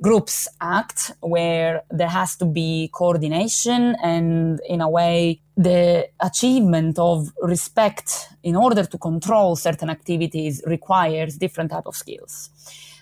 groups 0.00 0.48
act, 0.60 1.12
where 1.20 1.82
there 1.90 2.08
has 2.08 2.36
to 2.36 2.44
be 2.44 2.90
coordination 2.92 3.96
and 4.02 4.60
in 4.68 4.80
a 4.80 4.88
way 4.88 5.40
the 5.56 6.08
achievement 6.20 6.98
of 6.98 7.32
respect 7.40 8.28
in 8.42 8.56
order 8.56 8.84
to 8.84 8.98
control 8.98 9.56
certain 9.56 9.88
activities 9.88 10.62
requires 10.66 11.36
different 11.36 11.70
type 11.70 11.86
of 11.86 11.96
skills. 11.96 12.50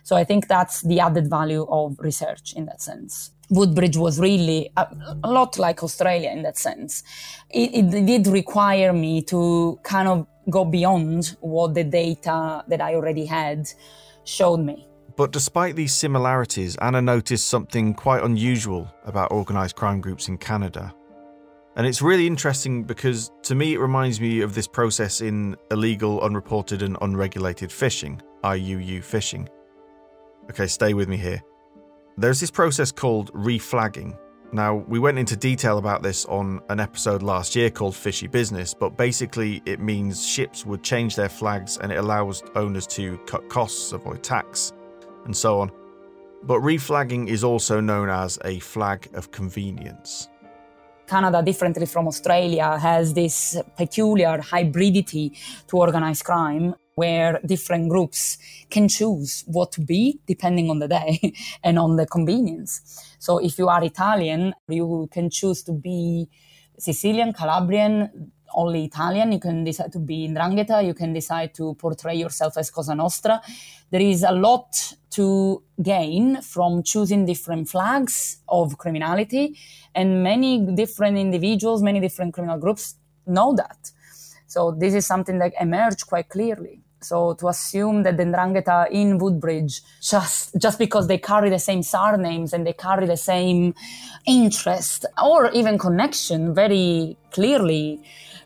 So 0.04 0.16
I 0.16 0.24
think 0.24 0.48
that's 0.48 0.82
the 0.82 1.00
added 1.00 1.28
value 1.28 1.66
of 1.68 1.96
research 1.98 2.52
in 2.54 2.66
that 2.66 2.80
sense. 2.80 3.30
Woodbridge 3.50 3.96
was 3.96 4.20
really 4.20 4.70
a, 4.76 4.86
a 5.22 5.30
lot 5.30 5.58
like 5.58 5.82
Australia 5.82 6.30
in 6.30 6.42
that 6.42 6.58
sense. 6.58 7.02
It, 7.50 7.74
it 7.74 8.06
did 8.06 8.26
require 8.26 8.92
me 8.92 9.22
to 9.22 9.78
kind 9.82 10.08
of 10.08 10.26
go 10.48 10.64
beyond 10.64 11.36
what 11.40 11.74
the 11.74 11.84
data 11.84 12.64
that 12.68 12.80
I 12.80 12.94
already 12.94 13.26
had 13.26 13.68
showed 14.24 14.60
me. 14.60 14.86
But 15.16 15.32
despite 15.32 15.76
these 15.76 15.94
similarities, 15.94 16.76
Anna 16.76 17.00
noticed 17.00 17.48
something 17.48 17.94
quite 17.94 18.22
unusual 18.22 18.92
about 19.04 19.30
organised 19.30 19.76
crime 19.76 20.00
groups 20.00 20.28
in 20.28 20.38
Canada. 20.38 20.94
And 21.76 21.86
it's 21.86 22.00
really 22.00 22.26
interesting 22.26 22.84
because 22.84 23.32
to 23.42 23.54
me 23.54 23.74
it 23.74 23.78
reminds 23.78 24.20
me 24.20 24.42
of 24.42 24.54
this 24.54 24.68
process 24.68 25.20
in 25.20 25.56
illegal, 25.72 26.20
unreported, 26.20 26.82
and 26.82 26.96
unregulated 27.00 27.72
fishing, 27.72 28.22
IUU 28.44 29.02
fishing. 29.02 29.48
Okay, 30.50 30.68
stay 30.68 30.94
with 30.94 31.08
me 31.08 31.16
here. 31.16 31.42
There's 32.16 32.38
this 32.38 32.50
process 32.50 32.92
called 32.92 33.32
reflagging. 33.32 34.16
Now, 34.52 34.76
we 34.86 35.00
went 35.00 35.18
into 35.18 35.34
detail 35.34 35.78
about 35.78 36.04
this 36.04 36.26
on 36.26 36.60
an 36.68 36.78
episode 36.78 37.24
last 37.24 37.56
year 37.56 37.70
called 37.70 37.96
Fishy 37.96 38.28
Business, 38.28 38.72
but 38.72 38.96
basically 38.96 39.60
it 39.66 39.80
means 39.80 40.24
ships 40.24 40.64
would 40.64 40.84
change 40.84 41.16
their 41.16 41.28
flags 41.28 41.78
and 41.78 41.90
it 41.90 41.96
allows 41.96 42.44
owners 42.54 42.86
to 42.88 43.18
cut 43.26 43.48
costs, 43.48 43.90
avoid 43.90 44.22
tax, 44.22 44.72
and 45.24 45.36
so 45.36 45.58
on. 45.58 45.72
But 46.44 46.60
reflagging 46.60 47.26
is 47.28 47.42
also 47.42 47.80
known 47.80 48.08
as 48.08 48.38
a 48.44 48.60
flag 48.60 49.08
of 49.14 49.32
convenience. 49.32 50.28
Canada, 51.06 51.42
differently 51.42 51.86
from 51.86 52.06
Australia, 52.08 52.78
has 52.78 53.14
this 53.14 53.56
peculiar 53.76 54.38
hybridity 54.38 55.36
to 55.68 55.76
organized 55.76 56.24
crime 56.24 56.74
where 56.94 57.40
different 57.44 57.88
groups 57.88 58.38
can 58.70 58.88
choose 58.88 59.44
what 59.46 59.72
to 59.72 59.80
be 59.80 60.20
depending 60.26 60.70
on 60.70 60.78
the 60.78 60.88
day 60.88 61.34
and 61.64 61.78
on 61.78 61.96
the 61.96 62.06
convenience. 62.06 62.80
So 63.18 63.38
if 63.38 63.58
you 63.58 63.68
are 63.68 63.82
Italian, 63.82 64.54
you 64.68 65.08
can 65.12 65.30
choose 65.30 65.62
to 65.64 65.72
be 65.72 66.28
Sicilian, 66.78 67.32
Calabrian, 67.32 68.32
only 68.54 68.84
Italian. 68.84 69.32
You 69.32 69.40
can 69.40 69.64
decide 69.64 69.92
to 69.92 69.98
be 69.98 70.24
in 70.24 70.34
Ndrangheta. 70.34 70.84
You 70.86 70.94
can 70.94 71.12
decide 71.12 71.54
to 71.54 71.74
portray 71.74 72.14
yourself 72.14 72.56
as 72.56 72.70
Cosa 72.70 72.94
Nostra. 72.94 73.40
There 73.90 74.00
is 74.00 74.22
a 74.22 74.32
lot 74.32 74.94
to 75.10 75.62
gain 75.82 76.42
from 76.42 76.82
choosing 76.82 77.26
different 77.26 77.68
flags 77.68 78.38
of 78.48 78.78
criminality, 78.78 79.56
and 79.94 80.22
many 80.22 80.66
different 80.74 81.16
individuals, 81.16 81.82
many 81.82 82.00
different 82.00 82.34
criminal 82.34 82.58
groups 82.58 82.96
know 83.26 83.54
that. 83.54 83.90
So 84.46 84.70
this 84.72 84.94
is 84.94 85.06
something 85.06 85.38
that 85.38 85.52
emerged 85.60 86.06
quite 86.06 86.28
clearly. 86.28 86.80
So 87.00 87.34
to 87.34 87.48
assume 87.48 88.02
that 88.04 88.16
the 88.16 88.24
Ndrangheta 88.24 88.90
in 88.90 89.18
Woodbridge, 89.18 89.82
just, 90.00 90.56
just 90.58 90.78
because 90.78 91.06
they 91.06 91.18
carry 91.18 91.50
the 91.50 91.58
same 91.58 91.82
surnames 91.82 92.52
and 92.52 92.66
they 92.66 92.72
carry 92.72 93.06
the 93.06 93.16
same 93.16 93.74
interest 94.26 95.04
or 95.22 95.50
even 95.50 95.78
connection 95.78 96.54
very 96.54 97.16
clearly, 97.30 98.00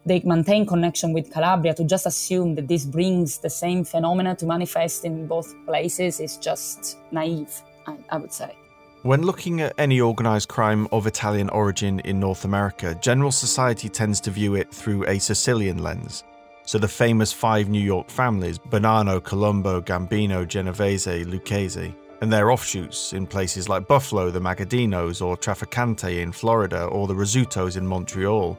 they 0.07 0.21
maintain 0.25 0.67
connection 0.67 1.13
with 1.13 1.31
Calabria, 1.31 1.75
to 1.75 1.85
just 1.85 2.07
assume 2.07 2.55
that 2.55 2.69
this 2.69 2.85
brings 2.85 3.39
the 3.39 3.51
same 3.51 3.85
phenomena 3.85 4.35
to 4.37 4.47
manifest 4.47 5.05
in 5.05 5.27
both 5.27 5.55
places 5.67 6.21
is 6.21 6.37
just 6.37 6.99
naive, 7.13 7.63
I, 7.87 7.97
I 8.11 8.17
would 8.19 8.33
say. 8.33 8.57
When 9.03 9.23
looking 9.23 9.61
at 9.61 9.75
any 9.79 10.01
organised 10.01 10.49
crime 10.49 10.89
of 10.91 11.07
Italian 11.07 11.49
origin 11.51 12.01
in 12.01 12.19
North 12.19 12.45
America, 12.45 12.97
general 13.01 13.31
society 13.31 13.89
tends 13.89 14.21
to 14.23 14.31
view 14.31 14.57
it 14.57 14.75
through 14.75 15.07
a 15.07 15.19
Sicilian 15.19 15.83
lens. 15.83 16.25
So 16.65 16.79
the 16.79 16.89
famous 16.89 17.33
five 17.33 17.69
New 17.69 17.81
York 17.81 18.11
families, 18.11 18.59
Bonanno, 18.59 19.23
Colombo, 19.23 19.81
Gambino, 19.81 20.47
Genovese, 20.47 21.25
Lucchese, 21.27 21.95
and 22.21 22.33
their 22.33 22.51
offshoots 22.51 23.13
in 23.13 23.27
places 23.27 23.69
like 23.69 23.87
Buffalo, 23.87 24.31
the 24.31 24.41
Magaddinos, 24.41 25.25
or 25.25 25.37
Trafficante 25.37 26.21
in 26.21 26.33
Florida, 26.33 26.85
or 26.85 27.07
the 27.07 27.15
Rizzutos 27.15 27.77
in 27.77 27.87
Montreal. 27.87 28.59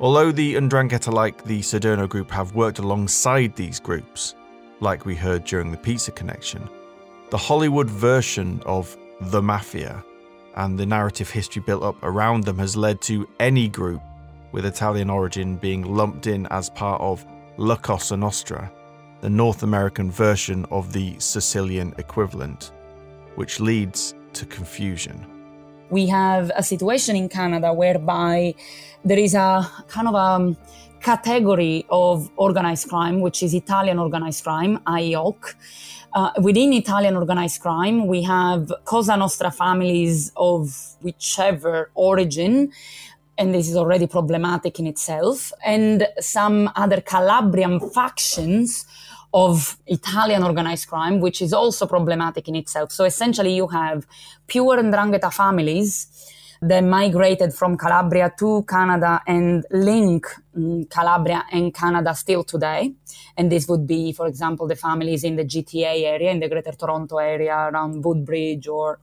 Although 0.00 0.30
the 0.30 0.54
Ndrangheta 0.54 1.12
like 1.12 1.42
the 1.42 1.58
Siderno 1.58 2.08
group 2.08 2.30
have 2.30 2.54
worked 2.54 2.78
alongside 2.78 3.56
these 3.56 3.80
groups, 3.80 4.36
like 4.78 5.04
we 5.04 5.16
heard 5.16 5.42
during 5.42 5.72
the 5.72 5.76
Pizza 5.76 6.12
Connection, 6.12 6.68
the 7.30 7.36
Hollywood 7.36 7.90
version 7.90 8.62
of 8.64 8.96
the 9.20 9.42
Mafia 9.42 10.04
and 10.54 10.78
the 10.78 10.86
narrative 10.86 11.28
history 11.28 11.62
built 11.66 11.82
up 11.82 11.96
around 12.04 12.44
them 12.44 12.58
has 12.58 12.76
led 12.76 13.00
to 13.02 13.28
any 13.40 13.68
group 13.68 14.00
with 14.52 14.66
Italian 14.66 15.10
origin 15.10 15.56
being 15.56 15.82
lumped 15.82 16.28
in 16.28 16.46
as 16.52 16.70
part 16.70 17.00
of 17.00 17.26
La 17.56 17.74
Cosa 17.74 18.16
Nostra, 18.16 18.70
the 19.20 19.28
North 19.28 19.64
American 19.64 20.12
version 20.12 20.64
of 20.70 20.92
the 20.92 21.18
Sicilian 21.18 21.92
equivalent, 21.98 22.70
which 23.34 23.58
leads 23.58 24.14
to 24.32 24.46
confusion. 24.46 25.37
We 25.90 26.06
have 26.08 26.50
a 26.54 26.62
situation 26.62 27.16
in 27.16 27.28
Canada 27.28 27.72
whereby 27.72 28.54
there 29.04 29.18
is 29.18 29.34
a 29.34 29.68
kind 29.88 30.08
of 30.08 30.14
a 30.14 30.56
category 31.00 31.86
of 31.88 32.30
organized 32.36 32.88
crime, 32.88 33.20
which 33.20 33.42
is 33.42 33.54
Italian 33.54 33.98
organized 33.98 34.44
crime, 34.44 34.78
IOC. 34.86 35.54
Uh, 36.14 36.30
within 36.40 36.72
Italian 36.72 37.16
organized 37.16 37.60
crime, 37.60 38.06
we 38.06 38.22
have 38.22 38.72
Cosa 38.84 39.16
Nostra 39.16 39.50
families 39.50 40.32
of 40.36 40.74
whichever 41.00 41.90
origin 41.94 42.72
and 43.38 43.54
this 43.54 43.68
is 43.68 43.76
already 43.76 44.06
problematic 44.06 44.80
in 44.80 44.86
itself, 44.86 45.52
and 45.64 46.08
some 46.18 46.70
other 46.74 47.00
Calabrian 47.00 47.78
factions 47.78 48.84
of 49.32 49.76
Italian 49.86 50.42
organized 50.42 50.88
crime, 50.88 51.20
which 51.20 51.42
is 51.42 51.52
also 51.52 51.86
problematic 51.86 52.48
in 52.48 52.56
itself. 52.56 52.92
So 52.92 53.04
essentially, 53.04 53.54
you 53.54 53.68
have 53.68 54.06
pure 54.46 54.82
Ndrangheta 54.82 55.32
families 55.32 56.34
that 56.60 56.82
migrated 56.82 57.54
from 57.54 57.76
Calabria 57.76 58.32
to 58.38 58.64
Canada 58.68 59.22
and 59.26 59.64
link 59.70 60.26
mm, 60.56 60.90
Calabria 60.90 61.44
and 61.52 61.72
Canada 61.72 62.14
still 62.14 62.42
today. 62.42 62.94
And 63.36 63.52
this 63.52 63.68
would 63.68 63.86
be, 63.86 64.12
for 64.12 64.26
example, 64.26 64.66
the 64.66 64.74
families 64.74 65.22
in 65.24 65.36
the 65.36 65.44
GTA 65.44 66.02
area, 66.02 66.30
in 66.30 66.40
the 66.40 66.48
Greater 66.48 66.72
Toronto 66.72 67.18
area 67.18 67.54
around 67.54 68.04
Woodbridge 68.04 68.66
or 68.66 68.98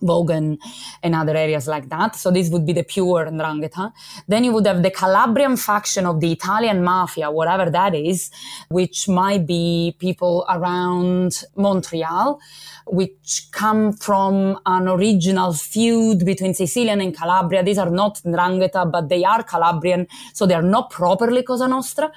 Vaughan 0.00 0.58
and 1.02 1.14
other 1.14 1.36
areas 1.36 1.66
like 1.66 1.88
that. 1.88 2.16
So 2.16 2.30
this 2.30 2.50
would 2.50 2.66
be 2.66 2.72
the 2.72 2.82
pure 2.82 3.26
Ndrangheta. 3.26 3.92
Then 4.26 4.44
you 4.44 4.52
would 4.52 4.66
have 4.66 4.82
the 4.82 4.90
Calabrian 4.90 5.56
faction 5.56 6.06
of 6.06 6.20
the 6.20 6.32
Italian 6.32 6.82
mafia, 6.82 7.30
whatever 7.30 7.70
that 7.70 7.94
is, 7.94 8.30
which 8.68 9.08
might 9.08 9.46
be 9.46 9.96
people 9.98 10.44
around 10.48 11.44
Montreal, 11.56 12.40
which 12.86 13.48
come 13.52 13.92
from 13.92 14.58
an 14.66 14.88
original 14.88 15.52
feud 15.52 16.24
between 16.24 16.54
Sicilian 16.54 17.00
and 17.00 17.16
Calabria. 17.16 17.62
These 17.62 17.78
are 17.78 17.90
not 17.90 18.16
Ndrangheta, 18.24 18.90
but 18.90 19.08
they 19.08 19.24
are 19.24 19.42
Calabrian, 19.42 20.06
so 20.32 20.46
they 20.46 20.54
are 20.54 20.62
not 20.62 20.90
properly 20.90 21.42
Cosa 21.42 21.68
Nostra, 21.68 22.10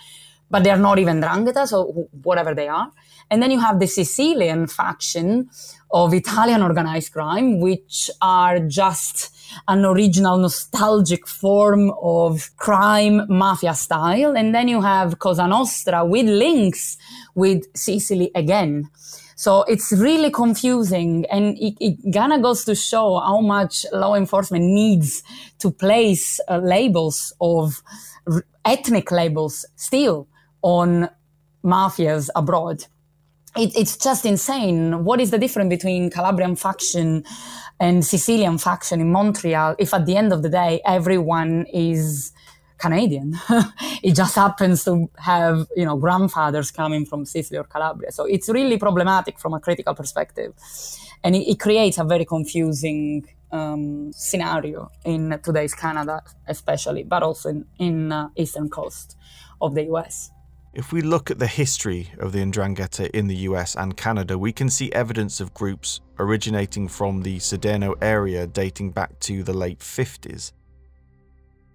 but 0.50 0.64
they 0.64 0.70
are 0.70 0.78
not 0.78 1.00
even 1.00 1.20
Ndrangheta, 1.20 1.68
so 1.68 2.08
whatever 2.24 2.54
they 2.54 2.68
are. 2.68 2.92
And 3.32 3.42
then 3.42 3.50
you 3.50 3.60
have 3.62 3.80
the 3.80 3.88
Sicilian 3.88 4.68
faction 4.68 5.50
of 5.92 6.14
Italian 6.14 6.62
organized 6.62 7.14
crime, 7.14 7.62
which 7.62 8.12
are 8.22 8.60
just 8.60 9.34
an 9.68 9.86
original 9.86 10.38
nostalgic 10.38 11.28
form 11.28 11.92
of 12.02 12.50
crime 12.58 13.22
mafia 13.30 13.74
style. 13.74 14.36
And 14.36 14.54
then 14.54 14.68
you 14.68 14.82
have 14.82 15.20
Cosa 15.20 15.48
Nostra 15.48 16.06
with 16.06 16.28
links 16.28 16.98
with 17.34 17.66
Sicily 17.76 18.32
again. 18.36 18.90
So 19.36 19.64
it's 19.64 19.92
really 19.92 20.30
confusing 20.30 21.26
and 21.32 21.58
it, 21.58 21.74
it 21.80 22.14
kind 22.14 22.32
of 22.32 22.44
goes 22.44 22.64
to 22.66 22.76
show 22.76 23.20
how 23.20 23.42
much 23.42 23.88
law 23.92 24.14
enforcement 24.14 24.66
needs 24.66 25.24
to 25.60 25.72
place 25.72 26.40
uh, 26.48 26.58
labels 26.58 27.34
of 27.42 27.82
ethnic 28.66 29.10
labels 29.10 29.66
still 29.76 30.28
on 30.62 31.10
mafias 31.64 32.30
abroad. 32.36 32.86
It, 33.58 33.76
it's 33.76 33.98
just 33.98 34.26
insane. 34.26 35.04
What 35.04 35.20
is 35.20 35.32
the 35.32 35.38
difference 35.38 35.70
between 35.70 36.10
Calabrian 36.10 36.56
faction 36.56 37.24
and 37.80 38.06
Sicilian 38.06 38.58
faction 38.58 39.02
in 39.02 39.12
Montreal 39.12 39.76
if 39.78 39.94
at 39.94 40.06
the 40.06 40.16
end 40.16 40.32
of 40.32 40.42
the 40.42 40.50
day 40.50 40.82
everyone 40.86 41.66
is 41.74 42.32
Canadian? 42.78 43.38
it 44.04 44.16
just 44.16 44.36
happens 44.36 44.86
to 44.86 45.10
have, 45.18 45.68
you 45.76 45.84
know, 45.84 45.98
grandfathers 45.98 46.72
coming 46.72 47.06
from 47.06 47.26
Sicily 47.26 47.58
or 47.58 47.66
Calabria. 47.66 48.12
So 48.12 48.24
it's 48.26 48.48
really 48.48 48.78
problematic 48.78 49.38
from 49.38 49.54
a 49.54 49.60
critical 49.60 49.96
perspective. 49.96 50.54
And 51.24 51.36
it, 51.36 51.50
it 51.50 51.60
creates 51.60 51.98
a 51.98 52.06
very 52.06 52.24
confusing 52.24 53.28
um, 53.52 54.14
scenario 54.14 54.90
in 55.04 55.38
today's 55.44 55.74
Canada, 55.74 56.24
especially, 56.48 57.04
but 57.04 57.22
also 57.22 57.50
in, 57.50 57.66
in 57.80 58.12
uh, 58.14 58.30
eastern 58.38 58.70
coast 58.70 59.18
of 59.60 59.76
the 59.76 59.84
US. 59.92 60.32
If 60.74 60.94
we 60.94 61.02
look 61.02 61.30
at 61.30 61.38
the 61.38 61.48
history 61.48 62.12
of 62.18 62.32
the 62.32 62.40
Ndrangheta 62.40 63.10
in 63.10 63.28
the 63.28 63.36
US 63.48 63.76
and 63.76 63.98
Canada, 63.98 64.38
we 64.38 64.54
can 64.54 64.70
see 64.70 64.90
evidence 64.94 65.42
of 65.42 65.54
groups 65.54 66.00
originating 66.18 66.88
from 66.88 67.24
the 67.24 67.40
Siderno 67.40 67.96
area 68.02 68.48
dating 68.48 68.92
back 68.92 69.20
to 69.20 69.44
the 69.44 69.52
late 69.52 69.80
50s. 69.80 70.54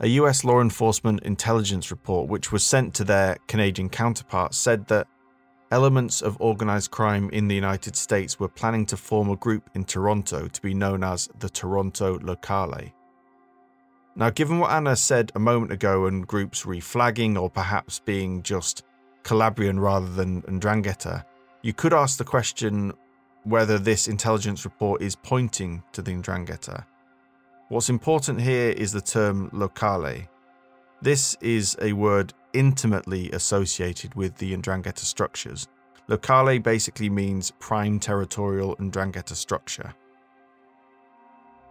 A 0.00 0.08
US 0.20 0.44
law 0.44 0.62
enforcement 0.62 1.22
intelligence 1.24 1.90
report, 1.90 2.30
which 2.30 2.50
was 2.50 2.64
sent 2.64 2.94
to 2.94 3.04
their 3.04 3.36
Canadian 3.48 3.90
counterparts, 3.90 4.56
said 4.56 4.86
that 4.86 5.08
elements 5.70 6.22
of 6.22 6.40
organised 6.40 6.90
crime 6.90 7.28
in 7.34 7.48
the 7.48 7.54
United 7.54 7.96
States 7.96 8.40
were 8.40 8.48
planning 8.48 8.86
to 8.86 8.96
form 8.96 9.28
a 9.28 9.36
group 9.36 9.68
in 9.74 9.84
Toronto 9.84 10.48
to 10.48 10.62
be 10.62 10.72
known 10.72 11.04
as 11.04 11.28
the 11.38 11.50
Toronto 11.50 12.18
Locale. 12.20 12.94
Now, 14.18 14.30
given 14.30 14.58
what 14.58 14.70
Anna 14.70 14.96
said 14.96 15.30
a 15.34 15.38
moment 15.38 15.72
ago 15.72 16.06
and 16.06 16.26
groups 16.26 16.64
reflagging 16.64 17.38
or 17.38 17.50
perhaps 17.50 17.98
being 17.98 18.42
just 18.42 18.82
Calabrian 19.24 19.78
rather 19.78 20.08
than 20.08 20.40
Ndrangheta, 20.42 21.22
you 21.60 21.74
could 21.74 21.92
ask 21.92 22.16
the 22.16 22.24
question 22.24 22.94
whether 23.44 23.78
this 23.78 24.08
intelligence 24.08 24.64
report 24.64 25.02
is 25.02 25.16
pointing 25.16 25.82
to 25.92 26.00
the 26.00 26.12
Ndrangheta. 26.12 26.86
What's 27.68 27.90
important 27.90 28.40
here 28.40 28.70
is 28.70 28.90
the 28.90 29.02
term 29.02 29.50
locale. 29.52 30.26
This 31.02 31.36
is 31.42 31.76
a 31.82 31.92
word 31.92 32.32
intimately 32.54 33.30
associated 33.32 34.14
with 34.14 34.36
the 34.36 34.56
Ndrangheta 34.56 35.00
structures. 35.00 35.68
Locale 36.08 36.58
basically 36.58 37.10
means 37.10 37.50
prime 37.58 37.98
territorial 37.98 38.76
Ndrangheta 38.76 39.34
structure. 39.34 39.94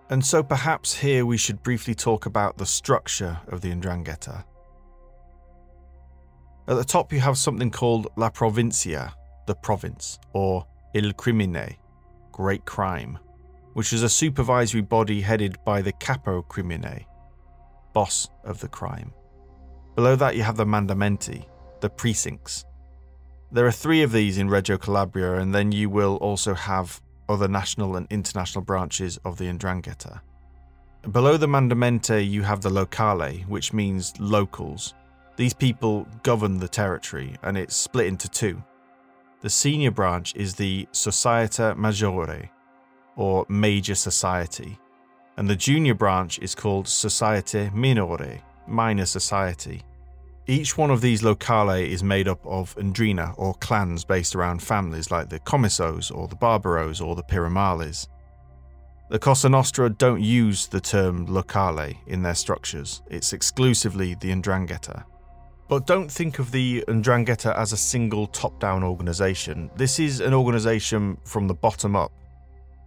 And 0.10 0.24
so 0.24 0.44
perhaps 0.44 0.94
here 0.94 1.26
we 1.26 1.38
should 1.38 1.64
briefly 1.64 1.96
talk 1.96 2.28
about 2.28 2.58
the 2.58 2.66
structure 2.66 3.40
of 3.48 3.62
the 3.62 3.72
Ndrangheta. 3.72 4.44
At 6.68 6.76
the 6.76 6.84
top 6.84 7.12
you 7.12 7.20
have 7.20 7.38
something 7.38 7.72
called 7.72 8.08
La 8.16 8.30
Provincia, 8.30 9.16
the 9.48 9.56
province, 9.56 10.20
or 10.34 10.66
Il 10.94 11.12
Crimine, 11.14 11.78
great 12.32 12.66
crime, 12.66 13.18
which 13.74 13.94
is 13.94 14.04
a 14.04 14.10
supervisory 14.10 14.82
body 14.82 15.22
headed 15.22 15.58
by 15.66 15.82
the 15.82 15.92
Capo 15.94 16.44
Crimine, 16.44 17.06
boss 17.94 18.30
of 18.44 18.60
the 18.60 18.68
crime. 18.68 19.12
Below 19.96 20.16
that, 20.18 20.36
you 20.36 20.44
have 20.44 20.58
the 20.58 20.66
mandamenti, 20.66 21.46
the 21.82 21.90
precincts. 21.90 22.66
There 23.52 23.66
are 23.66 23.72
three 23.72 24.04
of 24.04 24.12
these 24.12 24.38
in 24.38 24.50
Reggio 24.50 24.78
Calabria, 24.78 25.36
and 25.36 25.54
then 25.54 25.72
you 25.72 25.90
will 25.90 26.18
also 26.18 26.54
have 26.54 27.02
other 27.30 27.48
national 27.48 27.96
and 27.96 28.08
international 28.10 28.64
branches 28.64 29.18
of 29.26 29.38
the 29.38 29.46
Ndrangheta. 29.46 30.22
Below 31.12 31.38
the 31.38 31.48
mandamenti, 31.48 32.28
you 32.28 32.42
have 32.42 32.62
the 32.62 32.70
locale, 32.70 33.44
which 33.48 33.74
means 33.74 34.14
locals. 34.20 34.94
These 35.36 35.54
people 35.54 36.08
govern 36.24 36.58
the 36.58 36.68
territory, 36.68 37.36
and 37.44 37.58
it's 37.58 37.76
split 37.76 38.08
into 38.08 38.28
two. 38.28 38.64
The 39.42 39.50
senior 39.50 39.92
branch 39.92 40.36
is 40.36 40.56
the 40.56 40.88
Societa 40.92 41.76
Maggiore, 41.76 42.50
or 43.16 43.46
Major 43.50 43.96
Society, 43.96 44.80
and 45.38 45.48
the 45.48 45.56
junior 45.56 45.94
branch 45.94 46.40
is 46.40 46.56
called 46.56 46.86
Societa 46.86 47.72
Minore, 47.74 48.42
minor 48.68 49.06
society. 49.06 49.84
Each 50.48 50.78
one 50.78 50.92
of 50.92 51.02
these 51.02 51.24
locale 51.24 51.72
is 51.72 52.04
made 52.04 52.28
up 52.28 52.46
of 52.46 52.76
Ndrina 52.76 53.34
or 53.36 53.56
clans 53.56 54.06
based 54.06 54.36
around 54.36 54.62
families 54.62 55.10
like 55.10 55.28
the 55.28 55.40
Commissos 55.40 56.12
or 56.12 56.28
the 56.28 56.36
Barbaros 56.36 57.02
or 57.02 57.16
the 57.16 57.24
Piromallis. 57.24 58.08
The 59.10 59.18
Cosa 59.18 59.50
Nostra 59.50 59.90
don't 59.90 60.22
use 60.22 60.68
the 60.68 60.80
term 60.80 61.26
locale 61.26 61.94
in 62.06 62.22
their 62.22 62.36
structures, 62.36 63.02
it's 63.10 63.34
exclusively 63.34 64.16
the 64.20 64.32
Ndrangheta. 64.32 65.04
But 65.68 65.88
don't 65.88 66.12
think 66.12 66.38
of 66.38 66.52
the 66.52 66.84
Ndrangheta 66.88 67.56
as 67.58 67.74
a 67.74 67.78
single 67.78 68.28
top 68.28 68.60
down 68.60 68.84
organisation. 68.84 69.72
This 69.76 70.00
is 70.00 70.20
an 70.20 70.36
organisation 70.36 71.18
from 71.26 71.48
the 71.48 71.56
bottom 71.56 71.96
up. 71.96 72.12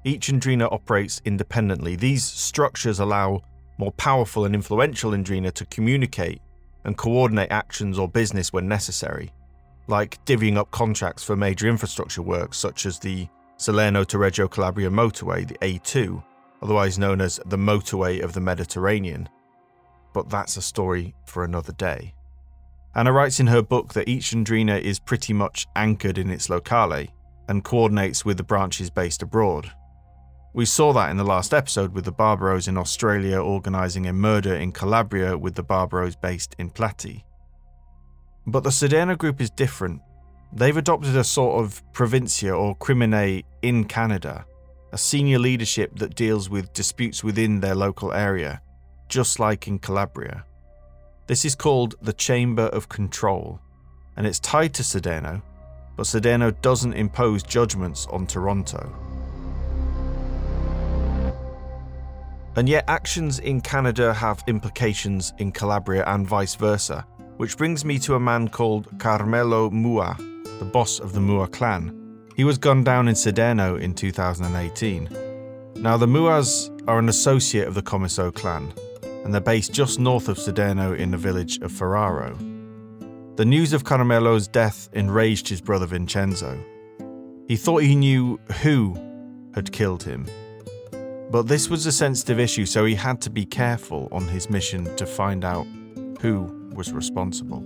Each 0.05 0.29
Ndrina 0.29 0.73
operates 0.73 1.21
independently. 1.25 1.97
These 1.97 2.23
structures 2.25 3.01
allow 3.01 3.43
more 3.79 3.93
powerful 3.93 4.45
and 4.45 4.55
influential 4.55 5.11
Ndrina 5.11 5.53
to 5.55 5.65
communicate 5.67 6.41
and 6.85 6.97
coordinate 6.97 7.51
actions 7.51 7.99
or 7.99 8.09
business 8.09 8.53
when 8.53 8.69
necessary, 8.69 9.33
like 9.87 10.25
divvying 10.25 10.57
up 10.57 10.71
contracts 10.71 11.23
for 11.23 11.37
major 11.37 11.69
infrastructure 11.69 12.23
works 12.23 12.59
such 12.59 12.87
as 12.87 12.99
the 12.99 13.29
Salerno 13.57 14.05
to 14.05 14.19
Reggio 14.19 14.47
Calabria 14.47 14.89
motorway, 14.89 15.47
the 15.47 15.59
A2, 15.59 16.23
otherwise 16.63 16.99
known 16.99 17.21
as 17.21 17.41
the 17.47 17.57
motorway 17.57 18.23
of 18.23 18.33
the 18.33 18.41
Mediterranean. 18.41 19.29
But 20.13 20.31
that's 20.31 20.57
a 20.57 20.63
story 20.63 21.15
for 21.27 21.45
another 21.45 21.73
day. 21.73 22.15
Anna 22.95 23.13
writes 23.13 23.41
in 23.41 23.47
her 23.49 23.63
book 23.63 23.93
that 23.95 24.09
each 24.09 24.31
Ndrina 24.31 24.81
is 24.81 24.99
pretty 24.99 25.33
much 25.33 25.67
anchored 25.77 26.19
in 26.19 26.31
its 26.31 26.49
locale 26.49 27.07
and 27.49 27.65
coordinates 27.65 28.25
with 28.25 28.37
the 28.37 28.43
branches 28.43 28.91
based 28.91 29.23
abroad, 29.23 29.73
we 30.59 30.67
saw 30.67 30.93
that 30.93 31.09
in 31.09 31.17
the 31.17 31.23
last 31.23 31.55
episode 31.55 31.95
with 31.95 32.05
the 32.05 32.11
Barbaros 32.11 32.67
in 32.67 32.77
Australia 32.77 33.41
organising 33.41 34.09
a 34.09 34.13
murder 34.13 34.57
in 34.57 34.73
Calabria 34.73 35.39
with 35.39 35.55
the 35.55 35.63
Barbaros 35.63 36.17
based 36.17 36.57
in 36.59 36.69
Plati. 36.69 37.25
But 38.45 38.65
the 38.65 38.71
Siderno 38.71 39.17
group 39.17 39.41
is 39.41 39.51
different. 39.51 40.03
They've 40.53 40.77
adopted 40.77 41.15
a 41.15 41.23
sort 41.23 41.63
of 41.63 41.81
provincia 41.93 42.53
or 42.53 42.75
crimine 42.75 43.45
in 43.63 43.85
Canada, 43.85 44.47
a 44.91 44.99
senior 44.99 45.39
leadership 45.39 45.97
that 46.01 46.17
deals 46.17 46.51
with 46.51 46.73
disputes 46.73 47.23
within 47.23 47.61
their 47.61 47.77
local 47.77 48.13
area, 48.13 48.61
just 49.09 49.39
like 49.39 49.69
in 49.69 49.79
Calabria. 49.79 50.45
This 51.29 51.45
is 51.45 51.55
called 51.55 51.95
the 52.03 52.13
Chamber 52.13 52.67
of 52.67 52.89
Control, 52.89 53.61
and 54.17 54.27
it's 54.27 54.41
tied 54.41 54.75
to 54.75 54.83
Siderno, 54.83 55.41
but 55.97 56.07
Siderno 56.07 56.61
doesn't 56.63 56.95
impose 56.95 57.45
judgments 57.45 58.09
on 58.11 58.27
Toronto. 58.27 59.08
And 62.59 62.69
yet, 62.69 62.87
actions 62.89 63.39
in 63.39 63.61
Canada 63.61 64.13
have 64.13 64.43
implications 64.49 65.33
in 65.39 65.53
Calabria 65.53 66.03
and 66.09 66.27
vice 66.27 66.57
versa, 66.57 67.07
which 67.37 67.57
brings 67.57 67.85
me 67.85 68.01
to 68.01 68.17
a 68.17 68.21
man 68.21 68.49
called 68.49 68.99
Carmelo 68.99 69.71
Muia, 69.71 70.17
the 70.59 70.65
boss 70.65 70.99
of 70.99 71.13
the 71.13 71.21
Muia 71.21 71.49
clan. 71.53 72.19
He 72.35 72.43
was 72.43 72.59
gunned 72.59 72.85
down 72.85 73.07
in 73.07 73.15
Siderno 73.15 73.81
in 73.81 73.95
2018. 73.95 75.09
Now, 75.77 75.97
the 75.97 76.09
Muias 76.09 76.69
are 76.89 76.99
an 76.99 77.09
associate 77.09 77.69
of 77.69 77.75
the 77.75 77.83
Commisso 77.83 78.35
clan, 78.35 78.75
and 79.25 79.33
they're 79.33 79.41
based 79.41 79.73
just 79.73 80.01
north 80.01 80.29
of 80.29 80.37
Siderno 80.37 80.99
in 80.99 81.13
the 81.13 81.17
village 81.17 81.59
of 81.59 81.71
Ferraro. 81.71 82.37
The 83.37 83.45
news 83.45 83.73
of 83.73 83.85
Carmelo's 83.85 84.49
death 84.49 84.89
enraged 84.95 85.49
his 85.49 85.61
brother 85.61 85.87
Vincenzo. 85.87 86.59
He 87.47 87.55
thought 87.55 87.85
he 87.85 87.95
knew 87.95 88.41
who 88.63 88.97
had 89.55 89.71
killed 89.71 90.03
him 90.03 90.27
but 91.31 91.47
this 91.47 91.69
was 91.69 91.87
a 91.87 91.93
sensitive 91.93 92.41
issue, 92.41 92.67
so 92.67 92.85
he 92.85 92.95
had 92.95 93.21
to 93.23 93.31
be 93.31 93.45
careful 93.45 94.09
on 94.13 94.27
his 94.29 94.49
mission 94.49 94.95
to 94.97 95.07
find 95.07 95.45
out 95.45 95.67
who 96.21 96.71
was 96.75 96.93
responsible. 96.93 97.65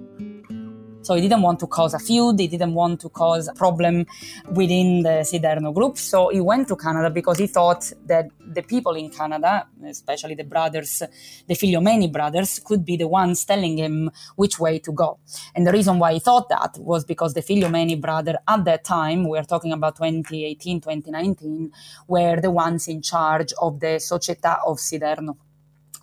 So 1.02 1.14
he 1.14 1.20
didn't 1.20 1.42
want 1.42 1.60
to 1.60 1.66
cause 1.66 1.94
a 1.94 1.98
feud, 1.98 2.38
he 2.38 2.48
didn't 2.48 2.74
want 2.74 3.00
to 3.00 3.08
cause 3.08 3.48
a 3.48 3.54
problem 3.54 4.06
within 4.50 5.02
the 5.02 5.24
Siderno 5.30 5.74
group. 5.74 5.98
So 5.98 6.28
he 6.28 6.40
went 6.40 6.68
to 6.68 6.76
Canada 6.76 7.10
because 7.10 7.38
he 7.38 7.46
thought 7.46 7.92
that 8.06 8.26
the 8.40 8.62
people 8.62 8.94
in 8.94 9.10
Canada, 9.10 9.66
especially 9.86 10.34
the 10.34 10.44
brothers, 10.44 11.02
the 11.48 11.54
Figliomeni 11.54 12.12
brothers, 12.12 12.60
could 12.64 12.84
be 12.84 12.96
the 12.96 13.08
ones 13.08 13.44
telling 13.44 13.78
him 13.78 14.10
which 14.36 14.58
way 14.58 14.78
to 14.78 14.92
go. 14.92 15.18
And 15.54 15.66
the 15.66 15.72
reason 15.72 15.98
why 15.98 16.14
he 16.14 16.20
thought 16.20 16.48
that 16.50 16.76
was 16.78 17.04
because 17.04 17.34
the 17.34 17.42
Figliomeni 17.42 18.00
brother 18.00 18.38
at 18.46 18.64
that 18.64 18.84
time, 18.84 19.28
we're 19.28 19.44
talking 19.44 19.72
about 19.72 19.96
2018, 19.96 20.80
2019, 20.80 21.72
were 22.08 22.40
the 22.40 22.50
ones 22.50 22.88
in 22.88 23.02
charge 23.02 23.52
of 23.60 23.80
the 23.80 23.98
Società 23.98 24.58
of 24.66 24.78
Siderno 24.78 25.36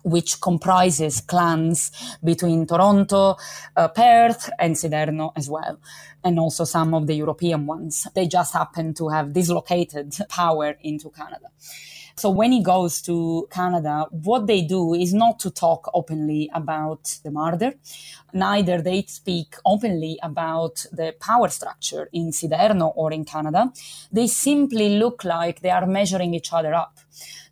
which 0.02 0.40
comprises 0.40 1.20
clans 1.20 1.90
between 2.22 2.66
Toronto, 2.66 3.36
uh, 3.76 3.88
Perth, 3.88 4.50
and 4.58 4.74
Siderno 4.74 5.32
as 5.36 5.48
well. 5.48 5.78
and 6.22 6.38
also 6.38 6.64
some 6.64 6.94
of 6.94 7.06
the 7.06 7.14
European 7.14 7.66
ones. 7.66 8.06
They 8.14 8.26
just 8.26 8.52
happen 8.52 8.94
to 8.94 9.08
have 9.08 9.32
dislocated 9.32 10.14
power 10.28 10.76
into 10.82 11.10
Canada. 11.10 11.48
So 12.20 12.28
when 12.28 12.52
he 12.52 12.62
goes 12.62 13.00
to 13.08 13.48
Canada, 13.50 14.06
what 14.10 14.46
they 14.46 14.60
do 14.60 14.92
is 14.92 15.14
not 15.14 15.38
to 15.38 15.50
talk 15.50 15.90
openly 15.94 16.50
about 16.52 17.18
the 17.24 17.30
murder. 17.30 17.72
Neither 18.34 18.82
they 18.82 19.04
speak 19.04 19.56
openly 19.64 20.18
about 20.22 20.84
the 20.92 21.14
power 21.18 21.48
structure 21.48 22.10
in 22.12 22.30
Siderno 22.30 22.92
or 22.94 23.10
in 23.10 23.24
Canada. 23.24 23.72
They 24.12 24.26
simply 24.26 24.98
look 24.98 25.24
like 25.24 25.62
they 25.62 25.70
are 25.70 25.86
measuring 25.86 26.34
each 26.34 26.52
other 26.52 26.74
up. 26.74 26.98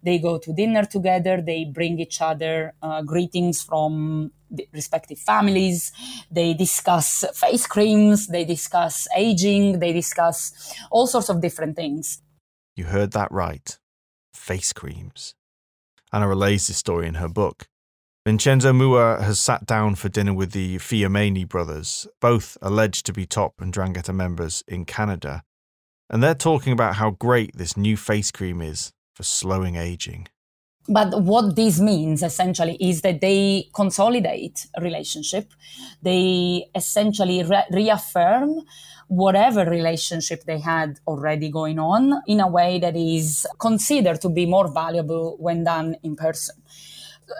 They 0.03 0.19
go 0.19 0.37
to 0.37 0.53
dinner 0.53 0.85
together. 0.85 1.41
They 1.41 1.65
bring 1.65 1.99
each 1.99 2.21
other 2.21 2.75
uh, 2.83 3.01
greetings 3.01 3.63
from 3.63 4.33
respective 4.75 5.19
families. 5.19 5.93
They 6.31 6.53
discuss 6.53 7.25
face 7.33 7.67
creams. 7.67 8.27
They 8.27 8.45
discuss 8.45 9.09
aging. 9.17 9.79
They 9.79 9.95
discuss 9.95 10.75
all 10.91 11.07
sorts 11.07 11.31
of 11.31 11.41
different 11.41 11.75
things. 11.75 12.21
You 12.77 12.85
heard 12.85 13.13
that 13.13 13.33
right 13.33 13.79
face 14.49 14.73
creams. 14.73 15.35
Anna 16.11 16.27
relays 16.27 16.67
this 16.69 16.79
story 16.79 17.07
in 17.07 17.17
her 17.17 17.29
book. 17.29 17.69
Vincenzo 18.25 18.73
Muia 18.73 19.21
has 19.21 19.39
sat 19.39 19.67
down 19.67 19.95
for 19.95 20.09
dinner 20.09 20.33
with 20.33 20.53
the 20.53 20.77
Figliomeni 20.79 21.47
brothers, 21.47 22.09
both 22.19 22.57
alleged 22.63 23.05
to 23.07 23.13
be 23.13 23.27
top 23.27 23.59
Ndrangheta 23.61 24.15
members 24.15 24.65
in 24.67 24.87
Canada, 24.87 25.43
and 26.09 26.23
they're 26.23 26.35
talking 26.35 26.73
about 26.73 26.97
how 26.97 27.11
great 27.11 27.55
this 27.55 27.77
new 27.77 27.97
face 27.97 28.31
cream 28.31 28.63
is 28.63 28.93
for 29.15 29.23
slowing 29.23 29.77
aging. 29.77 30.29
But 30.89 31.23
what 31.23 31.55
this 31.55 31.79
means 31.79 32.23
essentially 32.23 32.79
is 32.81 33.03
that 33.03 33.21
they 33.21 33.69
consolidate 33.75 34.67
relationship. 34.81 35.53
They 36.01 36.65
essentially 36.75 37.43
re- 37.43 37.67
reaffirm 37.71 38.63
whatever 39.09 39.65
relationship 39.65 40.45
they 40.45 40.59
had 40.59 41.01
already 41.07 41.49
going 41.49 41.79
on 41.79 42.23
in 42.27 42.41
a 42.41 42.49
way 42.49 42.79
that 42.79 42.97
is 42.97 43.47
considered 43.59 44.21
to 44.21 44.29
be 44.29 44.47
more 44.47 44.69
valuable 44.69 45.37
when 45.39 45.65
done 45.65 45.97
in 46.03 46.15
person. 46.15 46.55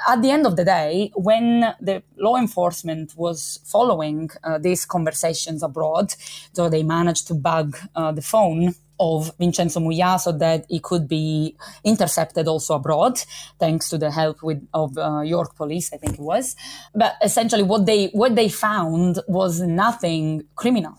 At 0.07 0.21
the 0.21 0.31
end 0.31 0.47
of 0.47 0.57
the 0.57 0.65
day, 0.65 1.13
when 1.15 1.75
the 1.81 2.03
law 2.17 2.37
enforcement 2.37 3.15
was 3.17 3.61
following 3.65 4.31
uh, 4.45 4.59
these 4.59 4.85
conversations 4.85 5.63
abroad, 5.63 6.15
so 6.53 6.69
they 6.69 6.83
managed 6.83 7.27
to 7.29 7.35
bug 7.35 7.77
uh, 7.95 8.13
the 8.13 8.21
phone 8.21 8.75
of 9.01 9.31
Vincenzo 9.39 9.81
Muia 9.81 10.19
so 10.19 10.33
that 10.33 10.67
it 10.69 10.83
could 10.83 11.09
be 11.09 11.57
intercepted 11.85 12.49
also 12.49 12.75
abroad, 12.75 13.19
thanks 13.59 13.89
to 13.91 13.99
the 13.99 14.11
help 14.11 14.43
with, 14.43 14.67
of 14.75 14.99
uh, 14.99 15.21
York 15.21 15.57
police, 15.57 15.93
I 15.93 15.97
think 15.97 16.15
it 16.15 16.21
was. 16.21 16.57
But 16.95 17.15
essentially, 17.23 17.63
what 17.63 17.87
they 17.87 18.09
what 18.09 18.35
they 18.35 18.49
found 18.49 19.21
was 19.29 19.61
nothing 19.61 20.45
criminal. 20.55 20.99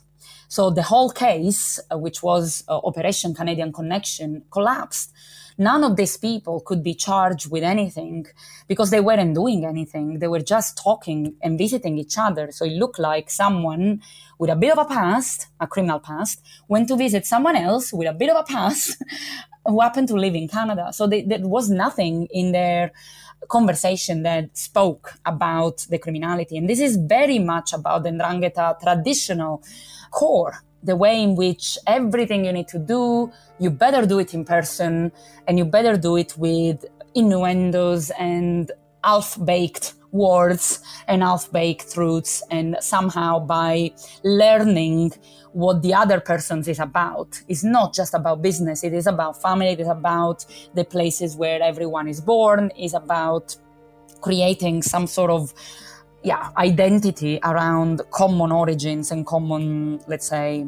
So 0.50 0.72
the 0.72 0.82
whole 0.82 1.12
case, 1.12 1.80
uh, 1.92 1.98
which 1.98 2.24
was 2.24 2.64
uh, 2.68 2.78
Operation 2.84 3.36
Canadian 3.36 3.72
Connection, 3.72 4.44
collapsed. 4.50 5.14
None 5.60 5.84
of 5.84 5.96
these 5.96 6.18
people 6.18 6.62
could 6.62 6.82
be 6.82 6.96
charged 6.96 7.52
with 7.52 7.64
anything 7.64 8.26
because 8.68 8.90
they 8.90 9.00
weren't 9.00 9.36
doing 9.36 9.64
anything. 9.64 10.18
They 10.20 10.28
were 10.28 10.40
just 10.40 10.78
talking 10.78 11.36
and 11.44 11.58
visiting 11.58 12.00
each 12.00 12.18
other. 12.18 12.52
So 12.52 12.66
it 12.66 12.72
looked 12.72 12.98
like 12.98 13.30
someone 13.30 14.02
with 14.40 14.50
a 14.50 14.56
bit 14.56 14.72
of 14.72 14.80
a 14.80 14.86
past, 14.86 15.48
a 15.60 15.68
criminal 15.68 16.00
past, 16.00 16.42
went 16.68 16.88
to 16.88 16.96
visit 16.96 17.28
someone 17.28 17.56
else 17.56 17.94
with 17.94 18.08
a 18.08 18.14
bit 18.14 18.32
of 18.32 18.38
a 18.38 18.44
past 18.44 19.04
who 19.66 19.82
happened 19.82 20.08
to 20.08 20.16
live 20.16 20.34
in 20.34 20.48
Canada. 20.48 20.92
So 20.94 21.06
they, 21.06 21.22
there 21.22 21.48
was 21.48 21.70
nothing 21.70 22.28
in 22.32 22.54
their 22.54 22.92
conversation 23.50 24.24
that 24.24 24.58
spoke 24.58 25.14
about 25.26 25.86
the 25.90 26.00
criminality. 26.00 26.58
And 26.58 26.70
this 26.70 26.80
is 26.80 26.98
very 26.98 27.38
much 27.38 27.74
about 27.74 28.04
the 28.04 28.10
Ndrangheta 28.10 28.80
traditional 28.80 29.64
core 30.12 30.64
the 30.84 30.96
way 30.96 31.22
in 31.22 31.36
which 31.36 31.78
everything 31.88 32.46
you 32.46 32.54
need 32.54 32.68
to 32.70 32.80
do, 32.80 33.32
you 33.60 33.70
better 33.70 34.06
do 34.06 34.20
it 34.20 34.34
in 34.34 34.46
person 34.46 35.12
and 35.48 35.58
you 35.58 35.66
better 35.66 35.98
do 35.98 36.16
it 36.16 36.38
with 36.38 36.86
innuendos 37.16 38.12
and 38.12 38.72
half 39.04 39.38
baked 39.44 39.94
words 40.12 40.82
and 41.08 41.22
half 41.22 41.52
baked 41.52 41.94
truths. 41.94 42.42
And 42.50 42.78
somehow 42.80 43.40
by 43.40 43.92
learning 44.24 45.12
what 45.52 45.82
the 45.82 45.94
other 45.94 46.20
person 46.20 46.60
is 46.68 46.80
about, 46.80 47.42
it's 47.48 47.64
not 47.64 47.94
just 47.94 48.14
about 48.14 48.42
business, 48.42 48.84
it 48.84 48.94
is 48.94 49.08
about 49.08 49.42
family, 49.42 49.70
it 49.70 49.80
is 49.80 49.88
about 49.88 50.46
the 50.76 50.86
places 50.86 51.36
where 51.36 51.62
everyone 51.62 52.08
is 52.08 52.22
born, 52.22 52.72
it's 52.78 52.94
about 52.94 53.56
creating 54.22 54.84
some 54.84 55.08
sort 55.08 55.32
of 55.32 55.54
yeah, 56.24 56.50
identity 56.58 57.40
around 57.44 58.02
common 58.12 58.52
origins 58.52 59.12
and 59.12 59.26
common, 59.26 60.00
let's 60.08 60.28
say, 60.28 60.68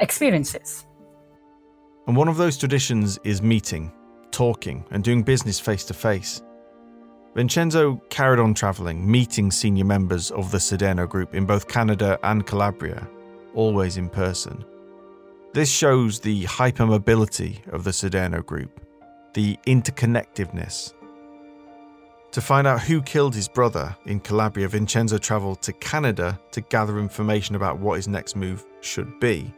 experiences. 0.00 0.86
And 2.06 2.16
one 2.16 2.28
of 2.28 2.36
those 2.36 2.56
traditions 2.56 3.18
is 3.22 3.42
meeting, 3.42 3.92
talking, 4.30 4.84
and 4.90 5.04
doing 5.04 5.22
business 5.22 5.60
face 5.60 5.84
to 5.84 5.94
face. 5.94 6.42
Vincenzo 7.34 7.96
carried 8.10 8.40
on 8.40 8.54
travelling, 8.54 9.10
meeting 9.10 9.50
senior 9.50 9.84
members 9.84 10.30
of 10.32 10.50
the 10.50 10.58
Siderno 10.58 11.08
group 11.08 11.34
in 11.34 11.46
both 11.46 11.68
Canada 11.68 12.18
and 12.24 12.46
Calabria, 12.46 13.08
always 13.54 13.96
in 13.96 14.08
person. 14.08 14.64
This 15.54 15.70
shows 15.70 16.20
the 16.20 16.44
hypermobility 16.44 17.66
of 17.72 17.84
the 17.84 17.90
Siderno 17.90 18.44
group, 18.44 18.80
the 19.34 19.56
interconnectiveness 19.66 20.92
to 22.32 22.40
find 22.40 22.66
out 22.66 22.80
who 22.80 23.02
killed 23.02 23.34
his 23.34 23.46
brother 23.46 23.94
in 24.06 24.18
Calabria, 24.18 24.66
Vincenzo 24.66 25.18
travelled 25.18 25.60
to 25.62 25.72
Canada 25.74 26.40
to 26.50 26.62
gather 26.62 26.98
information 26.98 27.54
about 27.54 27.78
what 27.78 27.96
his 27.96 28.08
next 28.08 28.36
move 28.36 28.64
should 28.80 29.20
be. 29.20 29.52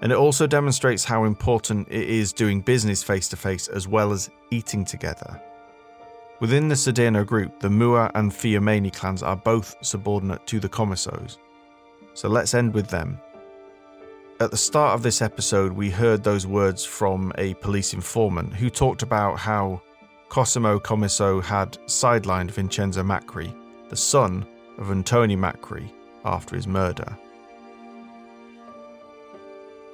And 0.00 0.12
it 0.12 0.18
also 0.18 0.46
demonstrates 0.46 1.04
how 1.04 1.24
important 1.24 1.88
it 1.90 2.08
is 2.08 2.32
doing 2.32 2.60
business 2.60 3.02
face 3.02 3.28
to 3.28 3.36
face 3.36 3.66
as 3.66 3.88
well 3.88 4.12
as 4.12 4.30
eating 4.50 4.84
together. 4.84 5.42
Within 6.38 6.68
the 6.68 6.76
Siderno 6.76 7.26
group, 7.26 7.58
the 7.58 7.68
Muia 7.68 8.12
and 8.14 8.30
Figliomeni 8.30 8.92
clans 8.92 9.24
are 9.24 9.34
both 9.34 9.74
subordinate 9.82 10.46
to 10.46 10.60
the 10.60 10.68
Commissos. 10.68 11.38
So 12.14 12.28
let's 12.28 12.54
end 12.54 12.74
with 12.74 12.86
them. 12.86 13.18
At 14.38 14.52
the 14.52 14.56
start 14.56 14.94
of 14.94 15.02
this 15.02 15.20
episode, 15.20 15.72
we 15.72 15.90
heard 15.90 16.22
those 16.22 16.46
words 16.46 16.84
from 16.84 17.32
a 17.38 17.54
police 17.54 17.92
informant 17.92 18.54
who 18.54 18.70
talked 18.70 19.02
about 19.02 19.36
how 19.36 19.82
Cosimo 20.28 20.78
Commisso 20.78 21.42
had 21.42 21.72
sidelined 21.86 22.50
Vincenzo 22.50 23.02
Macri, 23.02 23.54
the 23.88 23.96
son 23.96 24.46
of 24.76 24.90
Antonio 24.90 25.38
Macri, 25.38 25.90
after 26.24 26.54
his 26.54 26.66
murder. 26.66 27.16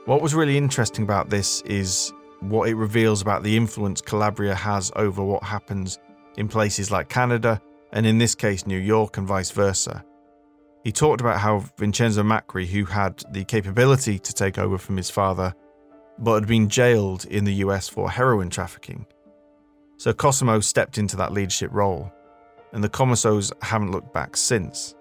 What 0.07 0.21
was 0.21 0.35
really 0.35 0.59
interesting 0.59 1.05
about 1.05 1.31
this 1.31 1.63
is 1.63 2.13
what 2.41 2.69
it 2.69 2.75
reveals 2.75 3.23
about 3.23 3.43
the 3.43 3.57
influence 3.57 4.01
Calabria 4.01 4.55
has 4.55 4.93
over 4.97 5.23
what 5.23 5.43
happens 5.43 5.99
in 6.37 6.49
places 6.49 6.91
like 6.91 7.09
Canada, 7.09 7.61
and 7.93 8.05
in 8.05 8.19
this 8.19 8.35
case, 8.35 8.67
New 8.67 8.79
York, 8.79 9.17
and 9.17 9.27
vice 9.27 9.53
versa. 9.53 10.05
He 10.83 10.93
talked 10.93 11.21
about 11.21 11.41
how 11.41 11.65
Vincenzo 11.79 12.23
Macri, 12.23 12.67
who 12.67 12.85
had 12.85 13.23
the 13.31 13.45
capability 13.45 14.19
to 14.19 14.33
take 14.35 14.59
over 14.59 14.77
from 14.77 14.97
his 14.97 15.09
father, 15.09 15.55
but 16.19 16.35
had 16.35 16.49
been 16.49 16.69
jailed 16.69 17.25
in 17.25 17.45
the 17.45 17.55
US 17.55 17.89
for 17.89 18.11
heroin 18.11 18.51
trafficking, 18.51 19.07
so 19.97 20.13
Cosimo 20.13 20.61
stepped 20.61 20.99
into 20.99 21.17
that 21.17 21.33
leadership 21.33 21.71
role, 21.73 22.13
and 22.73 22.83
the 22.83 22.89
Commissos 22.89 23.53
haven't 23.63 23.93
looked 23.93 24.13
back 24.13 24.37
since. 24.37 24.95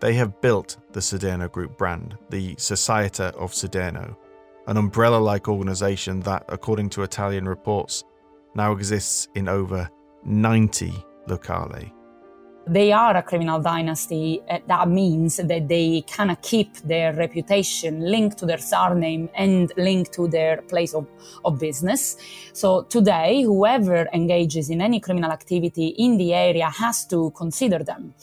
They 0.00 0.14
have 0.14 0.40
built 0.40 0.76
the 0.92 1.00
Siderno 1.00 1.50
Group 1.50 1.76
brand, 1.76 2.16
the 2.30 2.54
Societa 2.54 3.34
of 3.34 3.52
Siderno, 3.52 4.16
an 4.68 4.76
umbrella 4.76 5.16
like 5.16 5.48
organisation 5.48 6.20
that, 6.20 6.44
according 6.48 6.90
to 6.90 7.02
Italian 7.02 7.48
reports, 7.48 8.04
now 8.54 8.72
exists 8.72 9.28
in 9.34 9.48
over 9.48 9.90
90 10.24 10.92
locale 11.26 11.90
they 12.68 12.92
are 12.92 13.16
a 13.16 13.22
criminal 13.22 13.60
dynasty. 13.60 14.42
Uh, 14.50 14.58
that 14.66 14.88
means 14.88 15.36
that 15.36 15.68
they 15.68 16.04
of 16.30 16.40
keep 16.42 16.76
their 16.78 17.12
reputation 17.14 18.00
linked 18.00 18.38
to 18.38 18.46
their 18.46 18.58
surname 18.58 19.28
and 19.34 19.72
linked 19.76 20.12
to 20.12 20.28
their 20.28 20.62
place 20.62 20.94
of, 20.94 21.06
of 21.44 21.58
business. 21.58 22.16
So 22.52 22.82
today, 22.82 23.42
whoever 23.42 24.08
engages 24.12 24.70
in 24.70 24.80
any 24.80 25.00
criminal 25.00 25.30
activity 25.30 25.88
in 25.88 26.18
the 26.18 26.34
area 26.34 26.70
has 26.70 27.04
to 27.06 27.30
consider 27.30 27.78
them. 27.78 28.14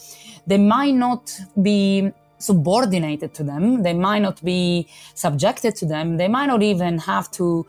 They 0.48 0.58
might 0.58 0.96
not 0.96 1.32
be 1.62 2.12
subordinated 2.38 3.34
to 3.34 3.44
them. 3.44 3.82
They 3.84 3.94
might 3.94 4.20
not 4.20 4.44
be 4.44 4.88
subjected 5.14 5.76
to 5.78 5.86
them. 5.86 6.18
They 6.18 6.28
might 6.28 6.48
not 6.48 6.62
even 6.62 7.00
have 7.00 7.32
to 7.32 7.66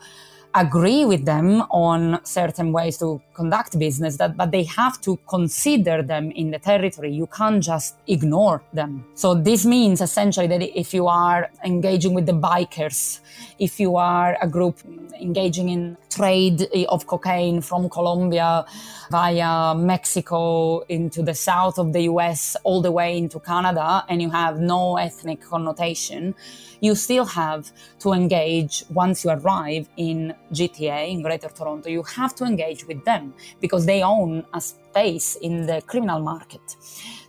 agree 0.57 1.05
with 1.05 1.23
them 1.25 1.61
on 1.69 2.19
certain 2.23 2.71
ways 2.71 2.97
to 2.97 3.21
conduct 3.33 3.77
business 3.77 4.17
that 4.17 4.35
but 4.35 4.51
they 4.51 4.63
have 4.63 4.99
to 5.01 5.17
consider 5.27 6.01
them 6.01 6.31
in 6.31 6.51
the 6.51 6.59
territory. 6.59 7.11
You 7.13 7.27
can't 7.27 7.61
just 7.63 7.95
ignore 8.07 8.63
them. 8.73 9.05
So 9.13 9.35
this 9.35 9.65
means 9.65 10.01
essentially 10.01 10.47
that 10.47 10.61
if 10.79 10.93
you 10.93 11.07
are 11.07 11.49
engaging 11.63 12.13
with 12.13 12.25
the 12.25 12.33
bikers 12.33 13.19
if 13.59 13.79
you 13.79 13.95
are 13.95 14.37
a 14.41 14.47
group 14.47 14.79
engaging 15.19 15.69
in 15.69 15.97
trade 16.09 16.67
of 16.89 17.05
cocaine 17.07 17.61
from 17.61 17.89
Colombia 17.89 18.65
via 19.11 19.75
Mexico 19.75 20.79
into 20.89 21.21
the 21.21 21.33
south 21.33 21.77
of 21.77 21.93
the 21.93 22.01
US 22.01 22.55
all 22.63 22.81
the 22.81 22.91
way 22.91 23.17
into 23.17 23.39
Canada 23.39 24.03
and 24.09 24.21
you 24.21 24.29
have 24.29 24.59
no 24.59 24.97
ethnic 24.97 25.41
connotation 25.41 26.33
you 26.79 26.95
still 26.95 27.25
have 27.25 27.71
to 27.99 28.13
engage 28.13 28.83
once 28.89 29.23
you 29.23 29.31
arrive 29.31 29.89
in 29.97 30.33
GTA, 30.51 31.11
in 31.11 31.21
Greater 31.21 31.49
Toronto. 31.49 31.89
You 31.89 32.03
have 32.03 32.35
to 32.35 32.43
engage 32.43 32.85
with 32.87 33.03
them 33.05 33.33
because 33.59 33.85
they 33.85 34.03
own 34.03 34.45
a 34.53 34.61
space 34.61 35.35
in 35.41 35.65
the 35.65 35.81
criminal 35.85 36.19
market. 36.19 36.61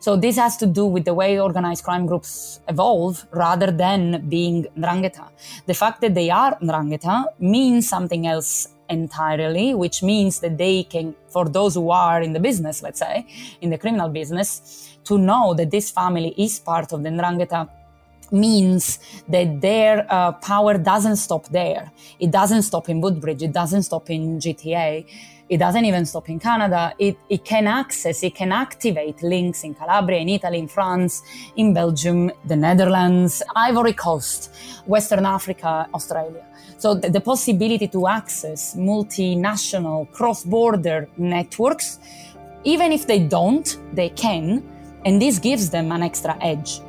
So 0.01 0.17
this 0.17 0.37
has 0.37 0.57
to 0.59 0.67
do 0.67 0.87
with 0.87 1.05
the 1.05 1.15
way 1.15 1.41
organized 1.41 1.85
crime 1.85 2.07
groups 2.07 2.61
evolve 2.69 3.27
rather 3.33 3.71
than 3.71 4.29
being 4.29 4.67
Ndrangheta. 4.77 5.29
The 5.67 5.75
fact 5.75 6.01
that 6.03 6.15
they 6.15 6.31
are 6.31 6.57
Ndrangheta 6.61 7.25
means 7.41 7.89
something 7.89 8.27
else 8.27 8.69
entirely, 8.89 9.75
which 9.75 10.03
means 10.03 10.41
that 10.41 10.57
they 10.57 10.85
can, 10.85 11.15
for 11.29 11.49
those 11.49 11.75
who 11.75 11.91
are 11.91 12.23
in 12.23 12.33
the 12.33 12.41
business, 12.41 12.83
let's 12.83 13.01
say, 13.01 13.27
in 13.61 13.71
the 13.71 13.79
criminal 13.79 14.09
business, 14.09 14.97
to 15.05 15.19
know 15.19 15.55
that 15.55 15.71
this 15.71 15.91
family 15.91 16.35
is 16.37 16.59
part 16.59 16.93
of 16.93 17.03
the 17.03 17.09
Ndrangheta 17.09 17.69
means 18.33 18.99
that 19.29 19.61
their 19.61 20.07
uh, 20.09 20.33
power 20.33 20.79
doesn't 20.79 21.17
stop 21.17 21.49
there. 21.49 21.91
It 22.19 22.31
doesn't 22.31 22.63
stop 22.63 22.89
in 22.89 23.01
Woodbridge. 23.01 23.43
It 23.43 23.53
doesn't 23.53 23.83
stop 23.85 24.11
in 24.11 24.39
GTA. 24.39 25.07
It 25.49 25.57
doesn't 25.57 25.85
even 25.85 26.05
stop 26.05 26.29
in 26.29 26.39
Canada. 26.39 26.93
It, 26.99 27.17
it 27.31 27.45
can 27.45 27.67
access, 27.67 28.23
it 28.23 28.35
can 28.35 28.53
activate 28.53 29.23
links 29.23 29.65
in 29.65 29.75
Calabria, 29.75 30.21
in 30.21 30.29
Italy, 30.29 30.59
in 30.59 30.69
France, 30.69 31.23
in 31.57 31.73
Belgium, 31.73 32.31
the 32.45 32.57
Netherlands, 32.57 33.43
Ivory 33.57 33.95
Coast, 33.95 34.55
Western 34.85 35.25
Africa, 35.25 35.89
Australia. 35.95 36.45
So 36.77 36.95
the, 36.95 37.09
the 37.09 37.21
possibility 37.21 37.89
to 37.89 38.07
access 38.09 38.77
multinational 38.77 40.11
cross-border 40.13 41.09
networks, 41.17 41.99
even 42.65 42.93
if 42.93 43.07
they 43.07 43.21
don't, 43.21 43.79
they 43.95 44.11
can, 44.11 44.63
and 45.07 45.21
this 45.23 45.39
gives 45.39 45.71
them 45.71 45.93
an 45.93 46.03
extra 46.03 46.37
edge. 46.43 46.81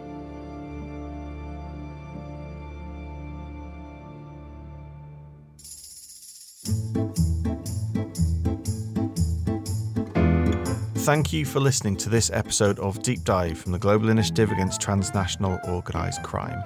Thank 11.10 11.34
you 11.34 11.44
for 11.44 11.60
listening 11.60 11.98
to 11.98 12.10
this 12.10 12.30
episode 12.32 12.78
of 12.78 13.02
Deep 13.02 13.24
Dive 13.24 13.58
from 13.58 13.72
the 13.72 13.80
Global 13.80 14.10
Initiative 14.10 14.52
Against 14.52 14.80
Transnational 14.80 15.60
Organised 15.68 16.22
Crime. 16.22 16.62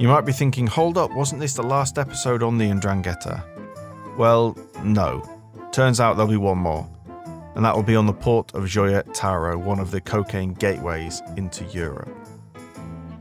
You 0.00 0.08
might 0.08 0.22
be 0.22 0.32
thinking, 0.32 0.66
hold 0.66 0.98
up, 0.98 1.12
wasn't 1.12 1.40
this 1.40 1.54
the 1.54 1.62
last 1.62 1.96
episode 1.96 2.42
on 2.42 2.58
the 2.58 2.68
Ndrangheta? 2.68 4.16
Well, 4.16 4.58
no. 4.82 5.22
Turns 5.70 6.00
out 6.00 6.16
there'll 6.16 6.32
be 6.32 6.36
one 6.36 6.58
more, 6.58 6.88
and 7.54 7.64
that 7.64 7.76
will 7.76 7.84
be 7.84 7.94
on 7.94 8.06
the 8.06 8.12
port 8.12 8.52
of 8.54 8.64
Gioia 8.64 9.04
Tauro, 9.14 9.56
one 9.56 9.78
of 9.78 9.92
the 9.92 10.00
cocaine 10.00 10.54
gateways 10.54 11.22
into 11.36 11.64
Europe. 11.66 12.19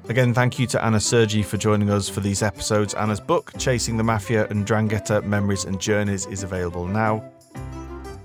Again, 0.10 0.34
thank 0.34 0.58
you 0.58 0.66
to 0.66 0.84
Anna 0.84 1.00
Sergi 1.00 1.44
for 1.44 1.58
joining 1.58 1.92
us 1.92 2.10
for 2.10 2.20
these 2.20 2.42
episodes. 2.42 2.96
Anna's 2.96 3.20
book, 3.20 3.52
Chasing 3.60 3.96
the 3.96 4.04
Mafia 4.04 4.48
and 4.48 4.66
Ndrangheta 4.66 5.24
Memories 5.24 5.66
and 5.66 5.80
Journeys, 5.80 6.26
is 6.26 6.42
available 6.42 6.88
now. 6.88 7.24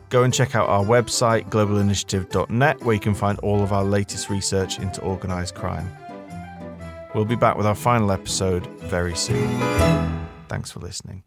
Go 0.08 0.22
and 0.22 0.32
check 0.32 0.54
out 0.54 0.66
our 0.66 0.82
website, 0.82 1.50
globalinitiative.net, 1.50 2.82
where 2.82 2.94
you 2.94 3.00
can 3.00 3.14
find 3.14 3.38
all 3.40 3.62
of 3.62 3.74
our 3.74 3.84
latest 3.84 4.30
research 4.30 4.78
into 4.78 5.02
organised 5.02 5.54
crime. 5.54 5.94
We'll 7.14 7.26
be 7.26 7.36
back 7.36 7.58
with 7.58 7.66
our 7.66 7.74
final 7.74 8.10
episode 8.12 8.66
very 8.80 9.14
soon. 9.14 9.46
Thanks 10.48 10.70
for 10.70 10.80
listening. 10.80 11.22